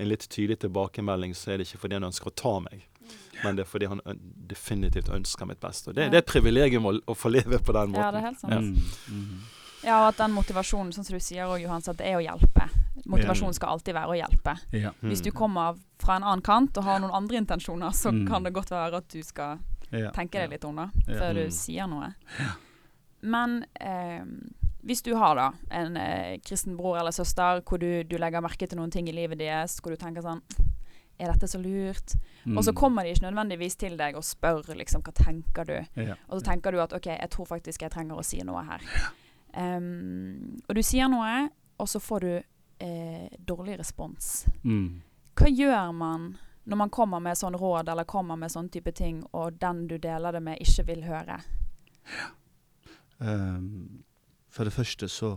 [0.00, 2.86] en litt tydelig tilbakemelding, så er det ikke fordi han ønsker å ta meg,
[3.44, 4.00] men det er fordi han
[4.50, 5.90] definitivt ønsker mitt beste.
[5.90, 8.04] Og det, det er et privilegium å, å få leve på den måten.
[8.04, 8.54] ja, det er helt sant.
[9.10, 9.16] Mm.
[9.16, 9.40] Mm.
[9.82, 12.20] Ja, og at den motivasjonen, sånn som du sier òg, Johans, at det er å
[12.20, 12.66] hjelpe.
[13.08, 14.52] Motivasjonen skal alltid være å hjelpe.
[14.76, 14.90] Ja.
[15.00, 15.36] Hvis du Mm.
[15.38, 18.26] kommer fra en annen kant og har noen andre intensjoner, så Mm.
[18.28, 19.58] kan det godt være at du skal
[19.90, 20.10] Ja.
[20.10, 21.32] tenke deg litt om før Ja.
[21.32, 21.50] du Mm.
[21.52, 22.12] sier noe.
[23.22, 24.22] Men eh,
[24.82, 28.68] hvis du har da en eh, kristen bror eller søster hvor du, du legger merke
[28.68, 30.42] til noen ting i livet deres, hvor du tenker sånn
[31.20, 32.14] Er dette så lurt?
[32.44, 32.56] Mm.
[32.56, 35.76] Og så kommer de ikke nødvendigvis til deg og spør liksom hva tenker du?
[36.00, 36.16] ja.
[36.28, 38.86] Og så tenker du at OK, jeg tror faktisk jeg trenger å si noe her.
[39.52, 42.32] Em, og du sier noe, og så får du
[42.86, 44.46] eh, dårlig respons.
[44.64, 45.02] Mm.
[45.36, 46.30] Hva gjør man
[46.70, 49.96] når man kommer med sånn råd eller kommer med sånn type ting, og den du
[49.98, 51.40] deler det med, ikke vil høre?
[53.20, 54.04] Ehm,
[54.50, 55.36] for det første så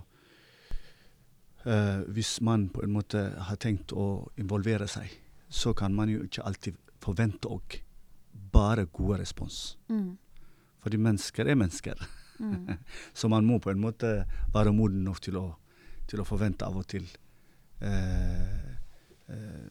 [1.66, 5.12] uh, Hvis man på en måte har tenkt å involvere seg,
[5.50, 7.78] så kan man jo ikke alltid forvente òg
[8.54, 9.78] bare gode respons.
[9.90, 10.18] Mm.
[10.84, 12.00] Fordi mennesker er mennesker.
[12.40, 12.74] Mm.
[13.14, 15.46] Så man må på en måte være moden nok til å,
[16.10, 17.06] til å forvente av og til
[17.86, 18.68] uh,
[19.30, 19.64] uh,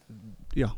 [0.57, 0.71] Ja,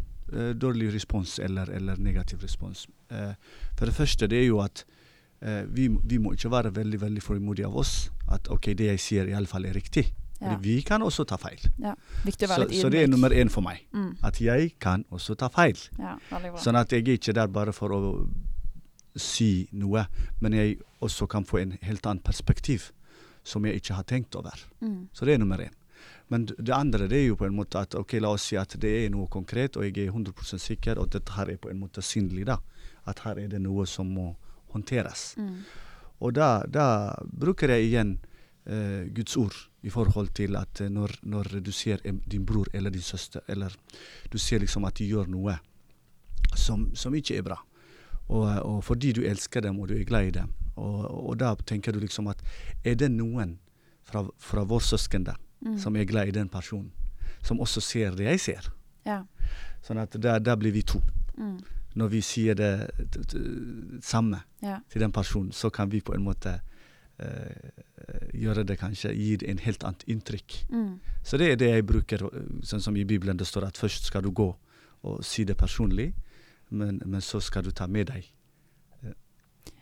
[0.57, 2.87] dårlig respons eller, eller negativ respons.
[3.11, 4.87] For det første, det er jo at
[5.69, 8.11] vi, må- vi må ikke være veldig veldig frimodige av oss.
[8.33, 10.07] At OK, det jeg sier iallfall er riktig.
[10.41, 10.57] Ja.
[10.61, 11.61] Vi kan også ta feil.
[11.81, 11.95] Ja.
[12.59, 13.85] Så, så det er nummer én for meg.
[13.93, 14.17] Mm.
[14.23, 15.79] At jeg kan også ta feil.
[15.99, 16.17] Ja.
[16.61, 18.01] Sånn at jeg er ikke der bare for å
[19.17, 20.07] si noe,
[20.43, 22.91] men jeg også kan få en helt annen perspektiv
[23.47, 24.59] som jeg ikke har tenkt over.
[24.83, 25.09] Mm.
[25.15, 25.73] Så det er nummer én.
[26.33, 28.75] Men det andre det er jo på en måte at ok, la oss si at
[28.81, 31.79] det er noe konkret, og jeg er 100 sikker, og dette her er på en
[31.85, 32.47] måte synlig.
[32.49, 32.57] da.
[33.07, 34.35] At her er det noe som må
[34.75, 35.35] håndteres.
[35.39, 35.57] Mm.
[36.25, 36.87] Og da, da
[37.25, 38.13] bruker jeg igjen
[38.67, 42.91] eh, Guds ord i forhold til at eh, når, når du ser din bror eller
[42.95, 43.75] din søster, eller
[44.33, 45.57] du ser liksom at de gjør noe
[46.57, 47.59] som, som ikke er bra,
[48.29, 51.55] og, og fordi du elsker dem og du er glad i dem, og, og da
[51.67, 52.41] tenker du liksom at
[52.85, 53.59] er det noen
[54.05, 55.79] fra, fra vår søsken da, Mm.
[55.81, 56.91] som er glad i den personen,
[57.41, 58.67] som også ser det jeg ser?
[59.07, 59.23] Ja.
[59.81, 60.99] Sånn at der, der blir vi to.
[61.41, 61.55] Mm.
[61.95, 62.73] Når vi sier det
[64.03, 64.81] samme ja.
[64.91, 66.57] til den personen, så kan vi på en måte
[67.23, 67.83] eh,
[68.35, 70.57] gjøre det kanskje, gi det en helt annet inntrykk.
[70.71, 70.93] Mm.
[71.23, 72.27] Så det er det jeg bruker,
[72.67, 74.51] sånn som i Bibelen det står at først skal du gå
[75.05, 76.13] og si det personlig,
[76.71, 78.27] men, men så skal du ta med deg.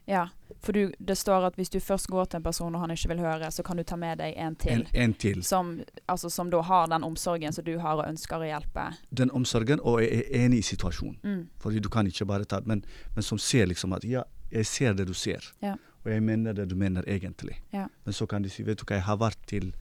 [0.04, 0.28] Ja.
[0.62, 3.08] For du, det står at hvis du først går til en person og han ikke
[3.10, 4.84] vil høre, så kan du ta med deg en til.
[4.92, 5.42] En, en til.
[5.44, 5.72] Som,
[6.06, 8.84] altså, som da har den omsorgen som du har og ønsker å hjelpe.
[9.10, 11.18] Den omsorgen, og er enig i situasjonen.
[11.22, 11.40] Mm.
[11.62, 12.84] Fordi du kan ikke bare ta men,
[13.14, 15.50] men som ser liksom at ja, jeg ser det du ser.
[15.62, 15.74] Ja.
[16.04, 17.58] Og jeg mener det du mener egentlig.
[17.72, 17.86] Ja.
[18.04, 19.72] Men så kan de si vet du hva, jeg har vært til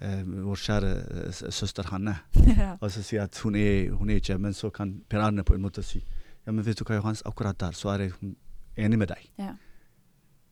[0.00, 2.16] eh, vår kjære eh, søster Hanne.
[2.62, 2.76] ja.
[2.80, 5.54] Og så si at hun er, hun er ikke Men så kan Per Arne på
[5.54, 6.02] en måte si
[6.46, 8.36] Ja, men vet du hva, Johans, akkurat der så er jeg hun
[8.80, 9.28] enig med deg.
[9.38, 9.54] Ja.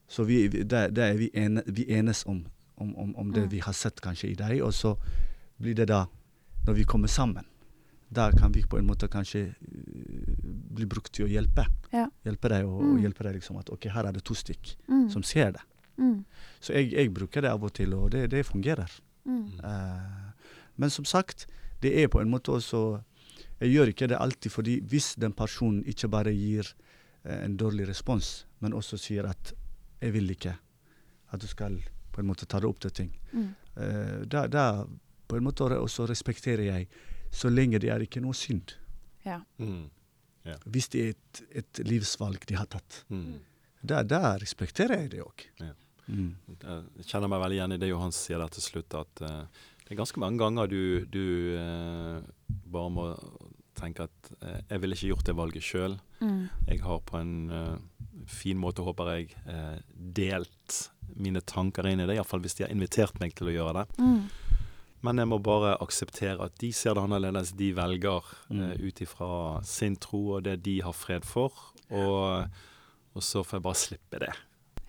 [0.08, 2.44] Så vi, det, er vi, en, vi enes om,
[2.76, 3.50] om, om, om det Mm.
[3.50, 4.94] vi har sett kanskje i deg, og så
[5.60, 6.06] blir det da,
[6.66, 7.44] når vi kommer sammen,
[8.10, 10.36] da kan vi på en måte kanskje øh,
[10.74, 11.66] bli brukt til å hjelpe.
[11.92, 12.06] Ja.
[12.24, 12.94] Hjelpe deg, og, Mm.
[12.94, 15.10] og hjelpe deg liksom at ok, her er det to stykk Mm.
[15.10, 15.60] som ser det.
[15.98, 16.24] Mm.
[16.60, 18.88] Så jeg, jeg bruker det av og til, og det, det fungerer.
[19.26, 19.60] Mm.
[19.64, 20.32] Eh,
[20.76, 21.46] men som sagt,
[21.82, 23.02] det er på en måte også
[23.60, 26.87] Jeg gjør ikke det alltid, fordi hvis den personen ikke bare gir eh,
[27.28, 29.52] en dårlig respons, men også sier at
[30.00, 30.54] 'jeg vil ikke
[31.32, 31.76] at du skal
[32.12, 33.12] på en måte ta det opp til ting.
[33.32, 33.48] Mm.
[33.76, 34.64] Uh, da, da
[35.28, 36.88] på en måte også respekterer jeg,
[37.30, 38.74] så lenge det er ikke noe synd.
[39.26, 39.42] Ja.
[39.60, 39.90] Mm.
[40.64, 43.02] Hvis det er et, et, livsvalg de har tatt.
[43.12, 43.36] Mm.
[43.82, 45.44] Da, da, respekterer jeg det òg.
[45.60, 45.74] Ja.
[46.08, 46.30] Mm.
[46.48, 49.92] Jeg kjenner meg veldig igjen i det Johan sier der til slutt, at uh, det
[49.92, 51.24] er ganske mange ganger du, du
[51.60, 52.24] uh,
[52.72, 53.10] bare må
[53.78, 55.96] tenke at eh, jeg ville ikke gjort det valget sjøl.
[56.20, 56.42] Mm.
[56.68, 57.38] Jeg har på en
[58.28, 59.36] fin måte, håper jeg,
[59.96, 60.78] delt
[61.16, 64.02] mine tanker inn i det, iallfall hvis de har invitert meg til å gjøre det.
[64.02, 64.48] Mm.
[65.06, 67.54] Men jeg må bare akseptere at de ser det annerledes.
[67.58, 68.64] De velger mm.
[68.64, 69.30] Eh, ut ifra
[69.66, 71.54] sin tro og det de har fred for.
[71.94, 72.58] Og,
[73.14, 74.34] og så får jeg bare slippe det.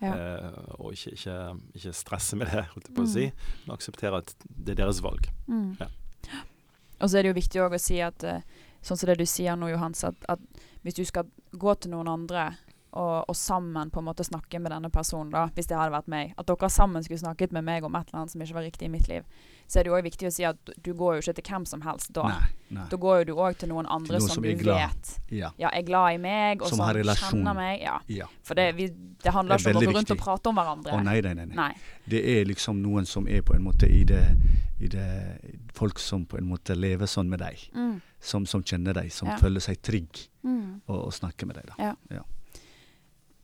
[0.00, 0.14] Ja.
[0.16, 1.36] Uh, og ikke, ikke,
[1.76, 3.26] ikke, stresse med det, holdt jeg på å si.
[3.28, 3.56] Mm.
[3.66, 5.28] Men akseptere at det er deres valg.
[5.46, 5.74] Mm.
[5.78, 5.90] Ja.
[7.00, 8.40] Og så er det jo viktig å si at uh,
[8.82, 12.08] sånn som det du sier nå, Johans, at, at hvis du skal gå til noen
[12.08, 12.50] andre
[12.92, 16.10] og, og, sammen på en måte snakke med denne personen, da, hvis det hadde vært
[16.10, 16.32] meg.
[16.40, 18.88] At dere sammen skulle snakket med meg om et eller annet som ikke var riktig
[18.88, 19.26] i mitt liv.
[19.70, 21.66] Så er det jo òg viktig å si at du går jo ikke til hvem
[21.70, 22.24] som helst da.
[22.26, 22.86] Nei, nei.
[22.90, 25.52] Da går jo du òg til noen andre til noen som, som, du vet ja.
[25.62, 25.70] ja.
[25.70, 27.84] er glad i meg, og som, som kjenner meg.
[27.84, 28.00] Ja.
[28.10, 28.26] ja.
[28.46, 28.88] For det, vi,
[29.22, 30.96] det handler det ikke om å gå rundt og prate om hverandre.
[30.98, 31.70] Å, nei, nei, nei,
[32.10, 34.24] Det er liksom noen som er på en måte i det,
[34.82, 35.06] i det
[35.76, 37.62] Folk som på en måte lever sånn med deg.
[37.70, 37.94] Mm.
[38.18, 40.90] Som, som, kjenner deg, som føler seg trygg mm.
[40.90, 41.70] og, og snakker med deg.
[41.70, 41.94] da.
[42.18, 42.26] Ja.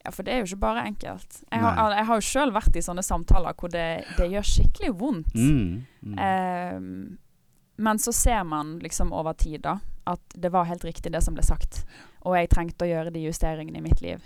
[0.06, 1.40] Ja, for det er jo ikke bare enkelt.
[1.50, 4.92] Jeg har, jeg har jo sjøl vært i sånne samtaler hvor det, det gjør skikkelig
[5.00, 5.34] vondt.
[5.34, 6.18] Mm, mm.
[6.22, 11.24] Eh, men så ser man liksom over tid da at det var helt riktig det
[11.26, 11.82] som ble sagt.
[12.22, 14.22] Og jeg trengte å gjøre de justeringene i mitt liv.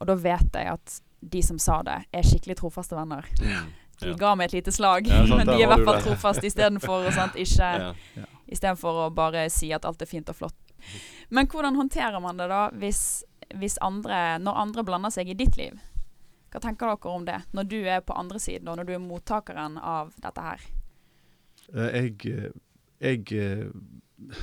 [0.00, 3.28] Og da vet jeg at de som sa det, er skikkelig trofaste venner.
[3.42, 3.68] Mm.
[4.02, 6.48] De ga meg et lite slag, ja, sant, men de er i hvert fall trofaste
[6.48, 7.92] istedenfor ja.
[8.16, 8.72] ja.
[8.72, 10.56] Å bare si at alt er fint og flott.
[11.28, 13.22] Men hvordan håndterer man det da hvis
[13.80, 15.78] andre, når andre blander seg i ditt liv.
[16.52, 19.02] Hva tenker dere om det, når du er på andre siden, og når du er
[19.02, 20.66] mottakeren av dette her?
[21.72, 22.50] Uh, jeg,
[23.00, 24.36] jeg uh,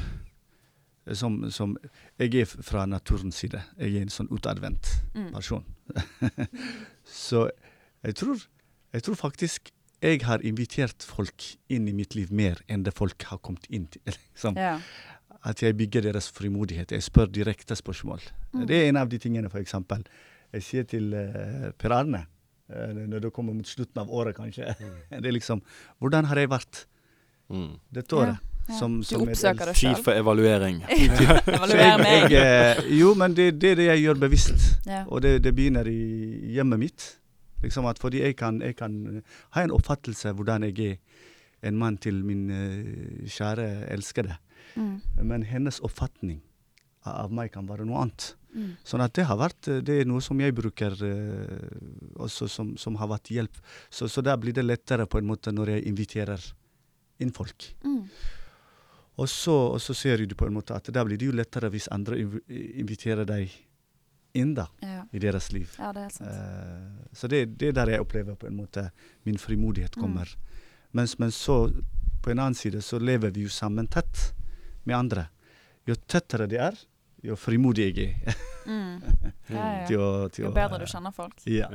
[1.13, 1.75] som, som,
[2.19, 3.61] Jeg er fra naturens side.
[3.77, 5.31] Jeg er en sånn utadvendt mm.
[5.33, 5.65] person.
[7.03, 7.49] Så
[8.05, 8.41] jeg tror,
[8.93, 13.25] jeg tror faktisk jeg har invitert folk inn i mitt liv mer enn det folk
[13.27, 14.01] har kommet inn til.
[14.31, 14.57] Liksom.
[14.57, 14.77] Ja
[15.47, 16.91] at jeg bygger deres frimodighet.
[16.91, 18.21] Jeg spør direkte spørsmål.
[18.53, 18.67] Mm.
[18.67, 19.75] Det er en av de tingene, f.eks.
[20.53, 22.25] Jeg sier til uh, Per Arne,
[22.73, 24.95] uh, når det kommer mot slutten av året, kanskje mm.
[25.21, 25.61] Det er liksom
[25.99, 26.85] Hvordan har jeg vært
[27.49, 27.73] mm.
[27.95, 28.39] dette året?
[28.39, 28.45] Ja.
[28.69, 28.77] Ja.
[28.77, 29.95] Som, som du oppsøker deg sjøl.
[29.95, 30.83] Tid for evaluering.
[30.93, 32.27] Evaluer meg.
[32.35, 34.65] Jeg, uh, jo, men det, det, er det jeg gjør bevisst.
[34.85, 34.99] Ja.
[35.07, 37.05] Og det, det, begynner i hjemmet mitt.
[37.63, 39.23] Liksom at fordi jeg kan, jeg kan
[39.55, 42.45] ha en oppfattelse av hvordan jeg er en mann til min
[43.25, 44.37] kjære elskede.
[44.75, 44.99] Mm.
[45.21, 46.41] Men hennes oppfatning
[47.07, 48.33] av meg kan være noe annet.
[48.49, 48.71] Mm.
[48.87, 52.97] Sånn at det har vært Det er noe som jeg bruker uh, også som, som,
[52.97, 53.61] har vært hjelp.
[53.89, 56.49] Så, så da blir det lettere på en måte når jeg inviterer
[57.21, 57.69] inn folk.
[57.83, 58.03] Mm.
[59.19, 61.69] Og, så, og, så, ser du på en måte at da blir det jo lettere
[61.71, 63.51] hvis andre inviterer deg
[64.39, 65.03] inn da, ja.
[65.11, 65.71] i deres liv.
[65.81, 66.07] Ja, det.
[66.21, 68.89] Uh, så det, det, er der jeg opplever på en måte
[69.27, 70.01] min frimodighet mm.
[70.01, 70.35] kommer.
[70.95, 71.67] Mens, men så
[72.23, 74.31] på en annen side så lever vi jo sammen tett
[74.89, 75.27] med andre.
[75.87, 76.77] Jo tettere de er,
[77.25, 78.39] jo frimodig jeg er.
[78.65, 79.01] mm.
[79.55, 79.85] ja, ja.
[79.89, 81.39] jo bedre du kjenner folk.
[81.49, 81.69] Ja,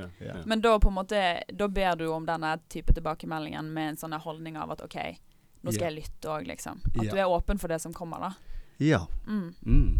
[0.44, 1.20] Men da på en måte,
[1.52, 4.98] da ber du om denne type tilbakemeldingen med en sånn holdning av at OK,
[5.64, 6.82] nå skal jeg lytte òg, liksom.
[6.94, 8.58] At du er åpen for det som kommer, da.
[8.82, 9.04] Ja.
[9.26, 9.54] Mm.
[9.64, 9.98] Mm.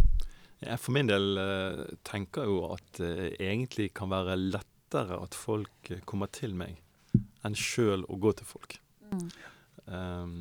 [0.64, 5.36] Jeg for min del uh, tenker jo at det uh, egentlig kan være lettere at
[5.36, 6.78] folk uh, kommer til meg,
[7.44, 8.78] enn sjøl å gå til folk.
[9.12, 9.26] Mm.
[9.84, 10.36] Um,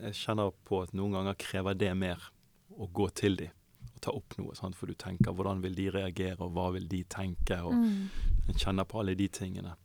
[0.00, 2.30] jeg kjenner på at noen ganger krever det mer
[2.74, 3.52] å gå til dem
[3.84, 4.54] og ta opp noe.
[4.58, 4.76] Sant?
[4.78, 7.60] For du tenker hvordan vil de reagere, og hva vil de tenke?
[7.62, 8.32] og mm.
[8.48, 9.76] Jeg kjenner på alle de tingene.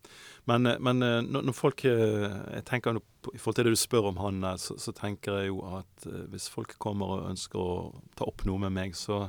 [0.50, 4.10] Men, eh, men eh, når, folk eh, jeg tenker I forhold til det du spør
[4.10, 8.28] om han, så, så tenker jeg jo at hvis folk kommer og ønsker å ta
[8.28, 9.28] opp noe med meg, så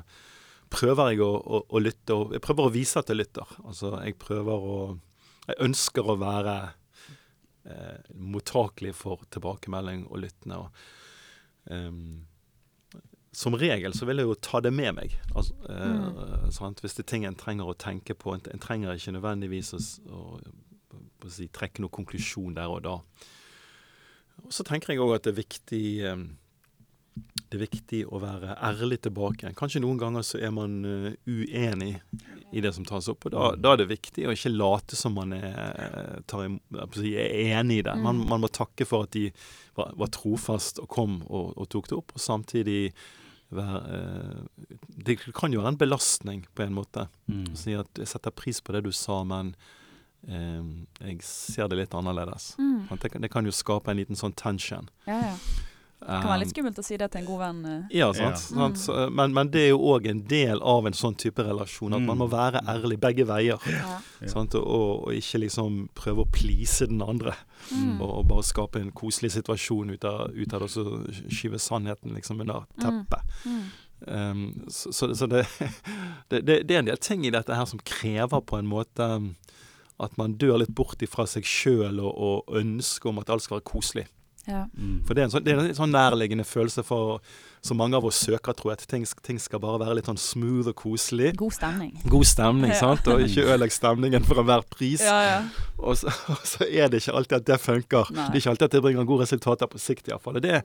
[0.72, 2.16] prøver jeg å, å, å lytte.
[2.16, 3.56] Og jeg prøver å vise at jeg lytter.
[3.66, 4.82] Altså, jeg prøver å
[5.50, 6.54] Jeg ønsker å være
[8.18, 10.58] mottakelig for tilbakemelding og lyttende.
[10.64, 10.84] Og,
[11.70, 12.22] um,
[13.32, 15.16] som regel så vil jeg jo ta det med meg.
[15.36, 16.80] Altså, eh, mm.
[16.82, 18.36] Hvis det er ting en trenger å tenke på.
[18.36, 19.80] En, en trenger ikke nødvendigvis å,
[20.12, 20.24] å,
[21.00, 22.98] å si, trekke noen konklusjon der og da.
[24.42, 26.26] Og Så tenker jeg òg at det er viktig eh,
[27.52, 29.52] det er viktig å være ærlig tilbake.
[29.60, 31.98] Kanskje noen ganger så er man uh, uenig
[32.52, 33.26] i det som tas opp.
[33.26, 37.82] og Da, da er det viktig å ikke late som man er, tar, er enig
[37.82, 37.96] i det.
[37.96, 38.28] Man, mm.
[38.30, 39.30] man, må takke for at de
[39.78, 42.16] var, var trofast og kom og, og, tok det opp.
[42.18, 42.82] Og samtidig
[43.52, 44.68] være uh,
[45.08, 47.08] Det kan jo være en belastning på en måte.
[47.32, 47.50] Mm.
[47.52, 49.56] Å si at jeg setter pris på det du sa, men
[50.28, 50.62] eh,
[51.02, 52.54] jeg ser det litt annerledes.
[52.60, 52.88] Mm.
[52.92, 54.92] Det, kan, det kan jo skape en liten sånn tension.
[55.08, 55.36] Ja, ja.
[56.02, 57.66] Det kan være litt Um, skummelt å si det til en god venn.
[57.66, 57.82] eh.
[58.00, 58.34] Ja, sant.
[58.34, 58.36] Ja.
[58.36, 58.80] sant?
[58.90, 59.14] Mm.
[59.16, 62.18] Men, men det er jo òg en del av en sånn type relasjon, at man
[62.18, 62.32] må Mm.
[62.32, 63.60] være ærlig begge veier.
[63.70, 64.00] Ja.
[64.36, 67.36] Og, og ikke liksom prøve å please den andre,
[67.72, 68.02] Mm.
[68.02, 71.60] og, og bare skape en koselig situasjon ut av, ut av det, og så skyve
[71.62, 73.22] sannheten liksom under teppet.
[73.46, 73.64] Mm.
[74.08, 75.46] Um, så så, så det,
[76.30, 79.00] det, det, det er en del ting i dette her som krever på en måte
[79.06, 79.36] um,
[80.02, 83.60] at man dør litt bort ifra seg sjøl og, og ønsket om at alt skal
[83.60, 84.08] være koselig.
[84.48, 84.66] Ja.
[84.78, 85.02] Mm.
[85.06, 87.20] For det er en sånn, det er en sånn nærliggende følelse for
[87.62, 88.80] så mange av oss søker, tror jeg.
[88.82, 91.36] At ting, ting skal bare være litt sånn smooth og koselig.
[91.38, 91.92] God stemning.
[92.10, 92.80] God stemning, Ja.
[92.80, 93.06] sant?
[93.14, 95.04] Og ikke ødelegg stemningen for enhver pris.
[95.06, 95.38] Ja, ja.
[95.78, 98.10] Og, så, og så er det ikke alltid at det funker.
[98.16, 98.28] Nei.
[98.32, 100.42] Det er ikke alltid at det bringer gode resultater på sikt, iallfall.
[100.42, 100.64] Det,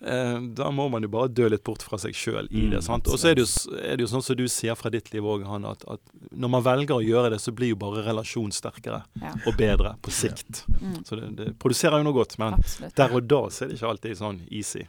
[0.00, 2.80] da må man jo bare dø litt bort fra seg sjøl i det.
[2.80, 3.06] Mm, sant?
[3.06, 5.70] Og så er er det jo sånn som du sier fra ditt liv òg, Hanne,
[5.76, 6.00] at, at
[6.32, 9.34] når man velger å gjøre det, så blir jo bare relasjonen sterkere ja.
[9.46, 10.64] og bedre på sikt.
[10.80, 11.04] Mm.
[11.06, 12.96] Så det, det produserer jo noe godt, men Absolutt.
[12.98, 14.82] der og da så er det ikke alltid sånn easy.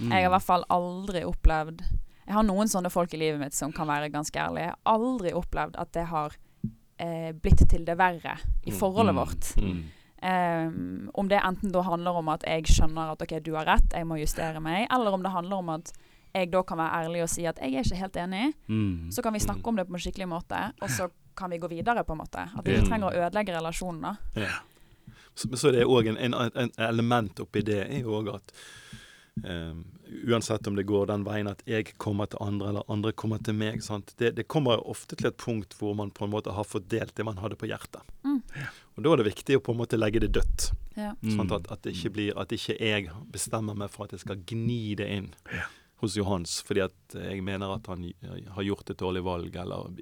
[0.00, 0.08] Mm.
[0.08, 1.80] Jeg har i hvert fall aldri opplevd
[2.26, 4.70] Jeg har noen sånne folk i livet mitt som kan være ganske ærlige.
[4.72, 6.32] Jeg har aldri opplevd at det har
[6.98, 8.78] eh, blitt til det verre i Mm.
[8.78, 9.20] forholdet Mm.
[9.20, 9.52] vårt.
[10.22, 13.92] Um, om det enten da handler om at jeg skjønner at OK, du har rett,
[13.92, 15.92] jeg må justere meg, eller om det handler om at
[16.34, 18.46] jeg da kan være ærlig og si at jeg er ikke helt enig.
[18.68, 19.10] Mm.
[19.12, 19.68] Så kan vi snakke Mm.
[19.68, 22.48] om det på en skikkelig måte, og så kan vi gå videre, på en måte.
[22.58, 24.16] At vi ikke trenger å ødelegge relasjonen, da.
[24.40, 24.56] Ja.
[25.34, 28.52] Så, så det er òg en, en, en element oppi det er jo òg at
[30.26, 33.54] uansett om det går den veien at jeg kommer til andre, eller andre kommer til
[33.58, 34.14] meg, sant?
[34.18, 37.26] Det, det kommer ofte til et punkt hvor man på en måte har fordelt det
[37.26, 38.00] man hadde på hjertet.
[38.24, 38.40] Mm.
[38.96, 40.70] Og da er det viktig å på en måte legge det dødt.
[40.96, 41.12] Ja.
[41.20, 44.40] Sånn at, at, det ikke blir, at ikke jeg bestemmer meg for at jeg skal
[44.48, 45.28] gni det inn
[46.00, 48.04] hos Johans fordi at jeg mener at han
[48.56, 49.92] har gjort et dårlig valg, eller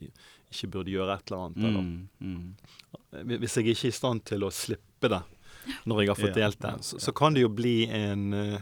[0.54, 1.62] ikke burde gjøre et eller annet.
[1.64, 2.08] Eller Mm.
[2.20, 3.38] Mm.
[3.40, 5.22] hvis jeg ikke er i stand til å slippe det
[5.88, 6.50] når jeg har fått Ja.
[6.50, 8.60] det, så, så kan det jo bli en, eh,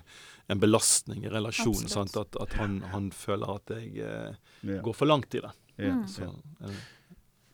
[0.49, 1.89] en belastning i relasjonen.
[1.89, 2.17] Sant?
[2.17, 4.81] At, at han, han føler at jeg eh, Ja.
[4.83, 5.53] går for langt i det.
[5.79, 5.95] Ja.
[5.95, 6.07] Mm.
[6.09, 6.29] Så,
[6.63, 6.83] eh,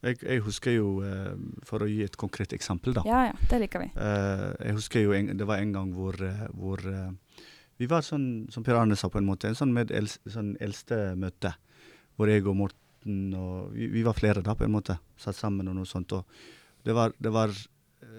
[0.00, 1.34] Jeg, jeg husker jo, eh,
[1.66, 3.02] for å gi et konkret eksempel, da.
[3.04, 3.88] ja ja, det liker vi.
[3.98, 7.08] Eh, jeg husker jo en, det var en gang hvor, eh, hvor eh,
[7.82, 10.52] vi var sånn, som Per Arne sa, på en måte, en sånn med el, sånn
[10.62, 11.50] eldste møte.
[12.16, 14.96] Hvor jeg og Morten og vi, vi var flere da, på en måte.
[15.18, 16.14] Satt sammen og noe sånt.
[16.14, 16.24] Og
[16.86, 17.50] det var, det var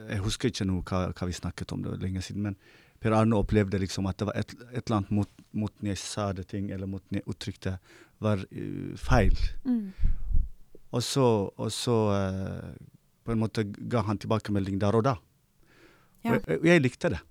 [0.09, 2.43] Jeg husker ikke noe hva, hva vi snakket om, det var lenge siden.
[2.43, 2.55] Men
[2.99, 6.29] Per Arne opplevde liksom at det var et, et eller annet mot, måten jeg sa
[6.35, 7.77] det ting, eller måten jeg uttrykte,
[8.19, 9.37] var uh, feil.
[9.63, 9.93] Mm.
[10.89, 12.71] Og så, og så uh,
[13.23, 15.15] på en måte ga han tilbakemelding der og da.
[16.25, 16.35] Ja.
[16.35, 17.21] Og jeg, jeg likte det.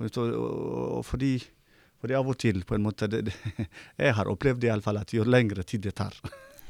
[0.00, 0.30] Og, og,
[0.98, 1.34] og fordi,
[2.00, 3.66] fordi av og til, på en måte det, det,
[4.00, 6.16] Jeg har opplevd i alle fall at jo lengre tid det tar,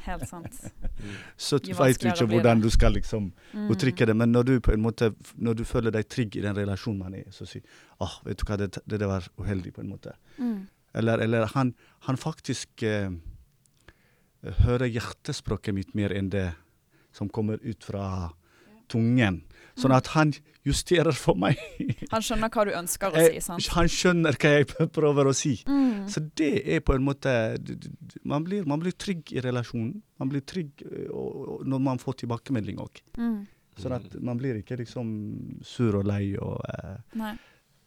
[0.07, 0.57] Helt sant.
[1.37, 3.69] så veit du ikke hvordan du skal liksom Mm.
[3.71, 4.15] uttrykke det.
[4.17, 7.15] Men når du på en måte Når du føler deg trygg i den relasjonen man
[7.15, 7.63] er i, så sier
[8.01, 10.15] åh, vet du hva, det, det var uheldig, på en måte.
[10.39, 10.67] Mm.
[10.95, 11.75] Eller, eller han,
[12.09, 13.11] han faktisk eh,
[14.65, 16.49] hører hjertespråket mitt mer enn det
[17.13, 18.33] som kommer ut fra
[18.91, 19.43] tungen.
[19.79, 20.35] Sånn at han
[20.67, 21.59] justerer for meg.
[22.13, 23.69] Han skjønner hva du ønsker å si, sant?
[23.75, 24.69] han skjønner hva jeg
[24.99, 25.55] prøver å si.
[25.67, 26.05] Mm.
[26.13, 27.33] Så det er på en måte
[28.29, 29.97] Man blir, man blir trygg i relasjonen.
[30.21, 30.85] Man blir trygg
[31.67, 33.03] når man får tilbakemelding òg.
[33.19, 33.41] Mm.
[33.81, 35.09] Sånn at man blir ikke liksom
[35.65, 36.61] sur og lei og
[37.19, 37.33] Nei.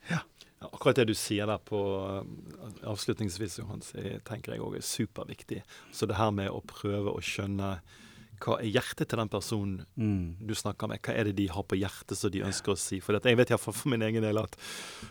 [0.09, 0.19] Ja,
[0.65, 1.79] akkurat det du sier der på
[2.85, 3.93] avslutningsvis, Johans,
[4.27, 5.61] tenker jeg òg er superviktig.
[5.93, 7.77] Så det her med å prøve å skjønne
[8.43, 10.37] hva er hjertet til den personen mm.
[10.47, 11.01] du snakker med?
[11.05, 12.99] Hva er det de har på hjertet som de ønsker å si?
[13.03, 14.55] For jeg vet iallfall for min egen del at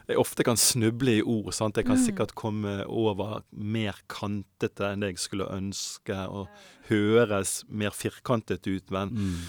[0.08, 1.52] jeg ofte kan snuble i ord.
[1.54, 1.76] sant?
[1.76, 2.04] Jeg kan Mm.
[2.06, 6.48] sikkert komme over mer kantete enn det jeg skulle ønske, og
[6.88, 8.90] høres mer firkantet ut.
[8.90, 9.40] Men Mm.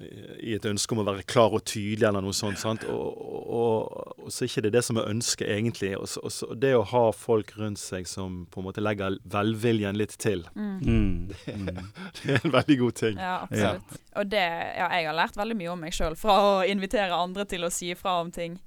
[0.00, 2.58] I et ønske om å være klar og tydelig eller noe sånt.
[2.60, 2.84] sant?
[2.88, 5.92] Og, og, og, og så er ikke det det som er ønsket, egentlig.
[5.98, 9.18] Og, så, og så, det å ha folk rundt seg som på en måte legger
[9.32, 10.78] velviljen litt til, Mm.
[10.82, 11.28] Mm.
[11.46, 11.78] Mm.
[12.22, 13.18] det er en veldig god ting.
[13.20, 14.00] Ja, absolutt.
[14.20, 14.42] Og det,
[14.78, 17.70] ja, jeg har lært veldig mye om meg sjøl fra å invitere andre til å
[17.72, 18.58] si ifra om ting.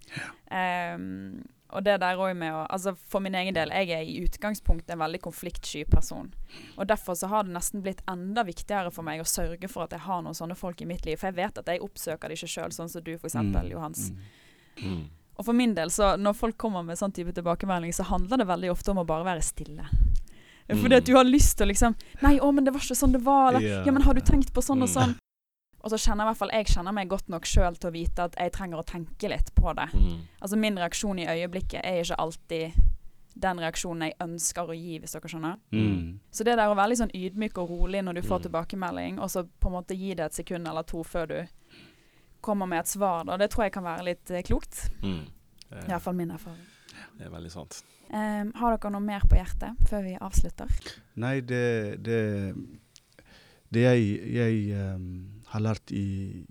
[0.54, 1.44] Ehm,
[1.76, 4.92] og det der òg med å Altså for min egen del, jeg er i utgangspunktet
[4.96, 6.34] en veldig konfliktsky person.
[6.78, 9.92] Og derfor så har det nesten blitt enda viktigere for meg å sørge for at
[9.92, 11.18] jeg har noen sånne folk i mitt liv.
[11.20, 13.70] For jeg vet at jeg oppsøker det ikke sjøl, sånn som du f.eks., Mm.
[13.72, 14.10] Johans.
[14.12, 14.92] Mm.
[14.96, 15.04] Mm.
[15.38, 18.48] Og for min del, så når folk kommer med sånn type tilbakemelding, så handler det
[18.48, 19.86] veldig ofte om å bare være stille.
[20.68, 20.98] Fordi Mm.
[20.98, 23.22] at du har lyst til å liksom Nei, å, men det var ikke sånn det
[23.22, 23.50] var.
[23.54, 23.84] Eller Ja.
[23.86, 24.94] ja, men har du tenkt på sånn og Mm.
[24.96, 25.16] sånn?
[25.86, 28.24] Og så kjenner i hvert fall jeg kjenner meg godt nok sjøl til å vite
[28.26, 29.86] at jeg trenger å tenke litt på det.
[29.94, 30.20] Mm.
[30.42, 32.80] Altså min reaksjon i øyeblikket er ikke alltid
[33.36, 35.58] den reaksjonen jeg ønsker å gi, hvis dere skjønner.
[35.76, 36.20] Mm.
[36.32, 38.44] Så det der å være litt sånn ydmyk og rolig når du får Mm.
[38.48, 41.48] tilbakemelding, og så på en måte gi det et sekund eller to før du
[42.42, 43.38] kommer med et svar, da.
[43.38, 44.90] Det tror jeg kan være litt eh, klokt.
[45.04, 45.26] Mm.
[45.70, 46.66] Det, Iallfall min erfaring.
[47.18, 47.84] det er veldig sant.
[48.10, 50.68] Um, har dere noe mer på hjertet før vi avslutter?
[51.16, 52.56] Nei, det Det,
[53.74, 56.46] det jeg, jeg ehm, har lært i,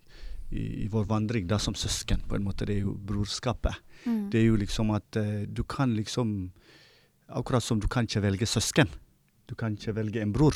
[0.50, 3.80] i, i vår vandring da som søsken, på en måte, det er jo brorskapet.
[4.04, 4.28] Mm.
[4.32, 6.52] Det er jo liksom at uh, du kan liksom
[7.34, 8.90] Akkurat som du kan ikke velge søsken.
[9.48, 10.52] Du kan ikke velge en bror.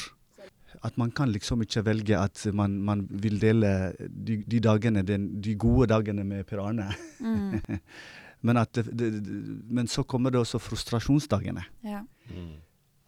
[0.85, 5.31] At man kan liksom ikke velge at man, man vil dele de, de dagene, den,
[5.41, 6.91] de gode dagene med Per Arne.
[7.25, 7.57] Mm.
[8.47, 9.35] Men, at det, det,
[9.67, 11.65] men så kommer det også frustrasjonsdagene.
[11.83, 12.05] Ja.
[12.31, 12.53] Mm.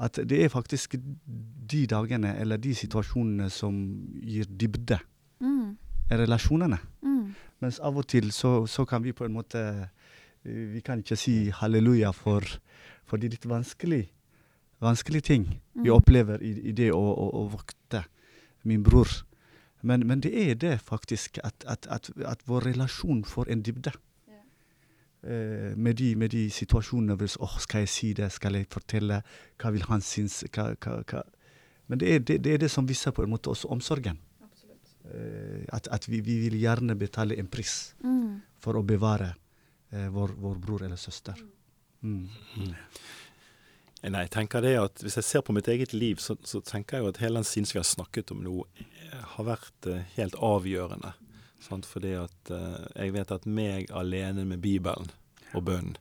[0.02, 0.96] At det er faktisk
[1.70, 3.76] de dagene eller de situasjonene som
[4.24, 4.98] gir dybde,
[6.18, 6.78] relasjonene.
[7.02, 7.34] Mm.
[7.60, 11.16] Mens av og til så, så kan vi på en måte eh, Vi kan ikke
[11.16, 12.40] si halleluja for,
[13.04, 14.08] for de litt vanskelig,
[14.80, 15.96] vanskelige ting vi Mm.
[15.96, 18.04] opplever i, i det å, å, å vokte
[18.64, 19.08] min bror.
[19.82, 23.92] Men, men det er det faktisk, at, at, at, at vår relasjon får en dybde.
[25.22, 29.22] Eh, med, de, med de situasjonene hvis, oh, skal jeg si det, skal jeg fortelle,
[29.60, 31.22] hva vil han synes hva, hva, hva.
[31.88, 34.16] Men det er det, det er det som viser på en måte også omsorgen.
[35.04, 38.42] Eh, at at vi, vi vil gjerne betale en pris Mm.
[38.60, 39.34] for å bevare
[39.92, 41.34] eh, vår, vår bror eller søster.
[42.02, 42.28] Mm.
[44.02, 46.96] Nei, jeg tenker det at Hvis jeg ser på mitt eget liv, så, så tenker
[46.96, 49.88] jeg jo at hele den siden som vi har snakket om nå, eh, har vært
[49.92, 51.12] eh, helt avgjørende.
[51.60, 51.84] Sant?
[51.88, 55.10] Fordi at eh, jeg vet at meg alene med Bibelen
[55.52, 55.98] og bønnen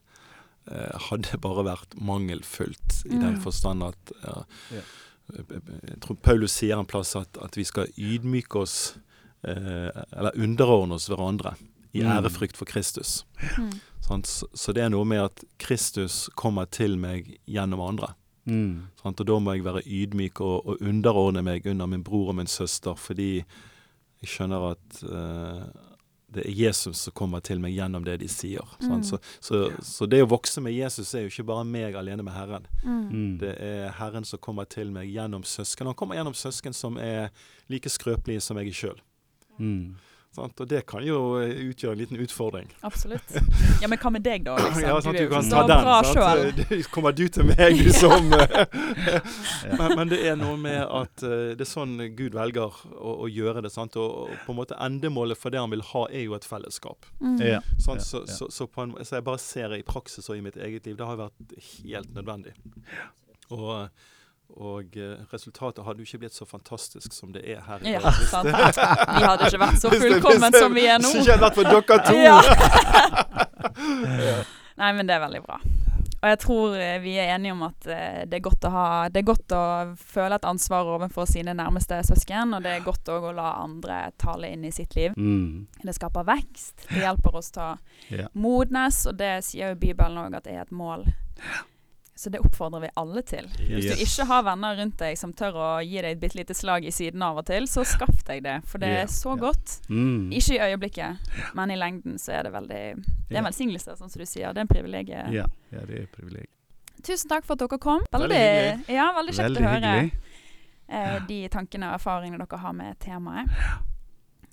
[0.70, 3.42] eh, hadde bare vært mangelfullt, i den Mm.
[3.44, 4.82] forstand at Ja.
[5.36, 8.96] Jeg tror Paulus sier en plass at, at vi skal ydmyke oss,
[9.46, 11.54] eh, eller underordne oss hverandre,
[11.92, 12.10] i Mm.
[12.22, 13.24] ærefrykt for Kristus.
[13.58, 13.80] Mm.
[14.00, 18.14] Sånn, Så, så det er noe med at Kristus kommer til meg gjennom andre.
[18.46, 18.86] Mm.
[19.02, 22.36] Sånn, Og da må jeg være ydmyk og, og underordne meg under min bror og
[22.36, 23.44] min søster, fordi
[24.22, 25.89] jeg skjønner at eh,
[26.34, 28.66] det er Jesus som kommer til meg gjennom det de sier.
[28.82, 29.02] Mm.
[29.06, 32.36] Så, så, så det å vokse med Jesus er jo ikke bare meg alene med
[32.36, 32.68] Herren.
[32.84, 33.00] Mm.
[33.08, 33.32] Mm.
[33.42, 35.90] Det er Herren som kommer til meg gjennom søsken.
[35.90, 37.32] Han kommer gjennom søsken som er
[37.72, 39.02] like skrøpelige som jeg er sjøl.
[39.58, 39.98] Mm.
[40.38, 42.68] Og det kan jo eh, utgjøre en liten utfordring.
[42.86, 43.32] Absolutt.
[43.82, 44.54] Ja, men hva med deg, da?
[44.62, 44.84] Liksom?
[44.84, 45.88] Ja, sant, du du kan ta den.
[46.06, 46.60] sant?
[46.70, 46.84] sjøl.
[46.94, 49.24] Kommer du til meg, du som eh,
[49.74, 53.30] men, men det er noe med at eh, det er sånn Gud velger å, å
[53.30, 53.72] gjøre det.
[53.74, 53.98] sant?
[53.98, 57.10] Og, og på en måte Endemålet for det han vil ha, er jo et fellesskap.
[57.18, 57.36] Mm.
[57.42, 57.60] Ja.
[57.82, 58.06] Sant?
[58.06, 58.22] Så.
[58.30, 60.86] Så, så, på en, så jeg bare ser det i praksis og i mitt eget
[60.86, 60.94] liv.
[61.00, 62.54] Det har vært helt nødvendig.
[63.50, 63.90] Og,
[64.56, 68.02] og eh, resultatet hadde jo ikke blitt så fantastisk som det er her i dag.
[68.04, 68.48] Ja, sant.
[69.16, 71.08] Vi hadde ikke vært så fullkommen som vi er nå.
[71.12, 72.16] Hvis Ikke hadde vært for dere to!
[72.18, 72.38] Ja.
[74.80, 75.60] Nei, men det er veldig bra.
[76.20, 78.86] Og jeg tror eh, vi er enige om at eh, det er godt å ha
[79.08, 79.62] Det er godt å
[79.96, 84.02] føle et ansvar overfor sine nærmeste søsken, og det er godt òg å la andre
[84.20, 85.16] tale inn i sitt liv.
[85.16, 85.66] Mm.
[85.80, 86.84] Det skaper vekst.
[86.90, 90.66] Det hjelper oss til å modnes, og det sier jo Bibelen òg at det er
[90.66, 91.08] et mål.
[92.20, 93.46] Så det oppfordrer vi alle til.
[93.56, 96.52] Hvis du ikke har venner rundt deg som tør å gi deg et bitte lite
[96.52, 99.04] slag i siden av og til, så skaff deg det, for det yeah.
[99.06, 99.40] er så yeah.
[99.40, 99.76] godt.
[99.88, 100.26] Mm.
[100.36, 104.12] Ikke i øyeblikket, men i lengden så er det veldig Det er en velsignelse, sånn
[104.12, 104.52] som du sier.
[104.52, 105.32] Det er en privilegium.
[105.32, 106.52] Ja, ja, det er et privilegium.
[107.08, 108.04] Tusen takk for at dere kom.
[108.12, 108.98] Veldig, Veldig.
[108.98, 113.60] Ja, veldig kjekt Veldig å høre eh, de tankene og erfaringene dere har med temaet.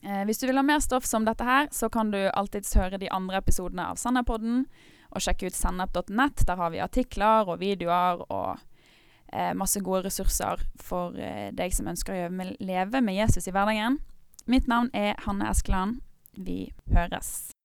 [0.07, 3.03] Eh, hvis du vil ha mer stoff som dette her, så kan du alltids høre
[3.03, 4.69] de andre episodene av Sennepodden,
[5.11, 6.45] og sjekke ut sennep.nett.
[6.47, 8.57] Der har vi artikler og videoer og
[9.33, 14.01] eh, masse gode ressurser for eh, deg som ønsker å leve med Jesus i hverdagen.
[14.47, 16.01] Mitt navn er Hanne Eskeland.
[16.37, 17.56] Vi høres.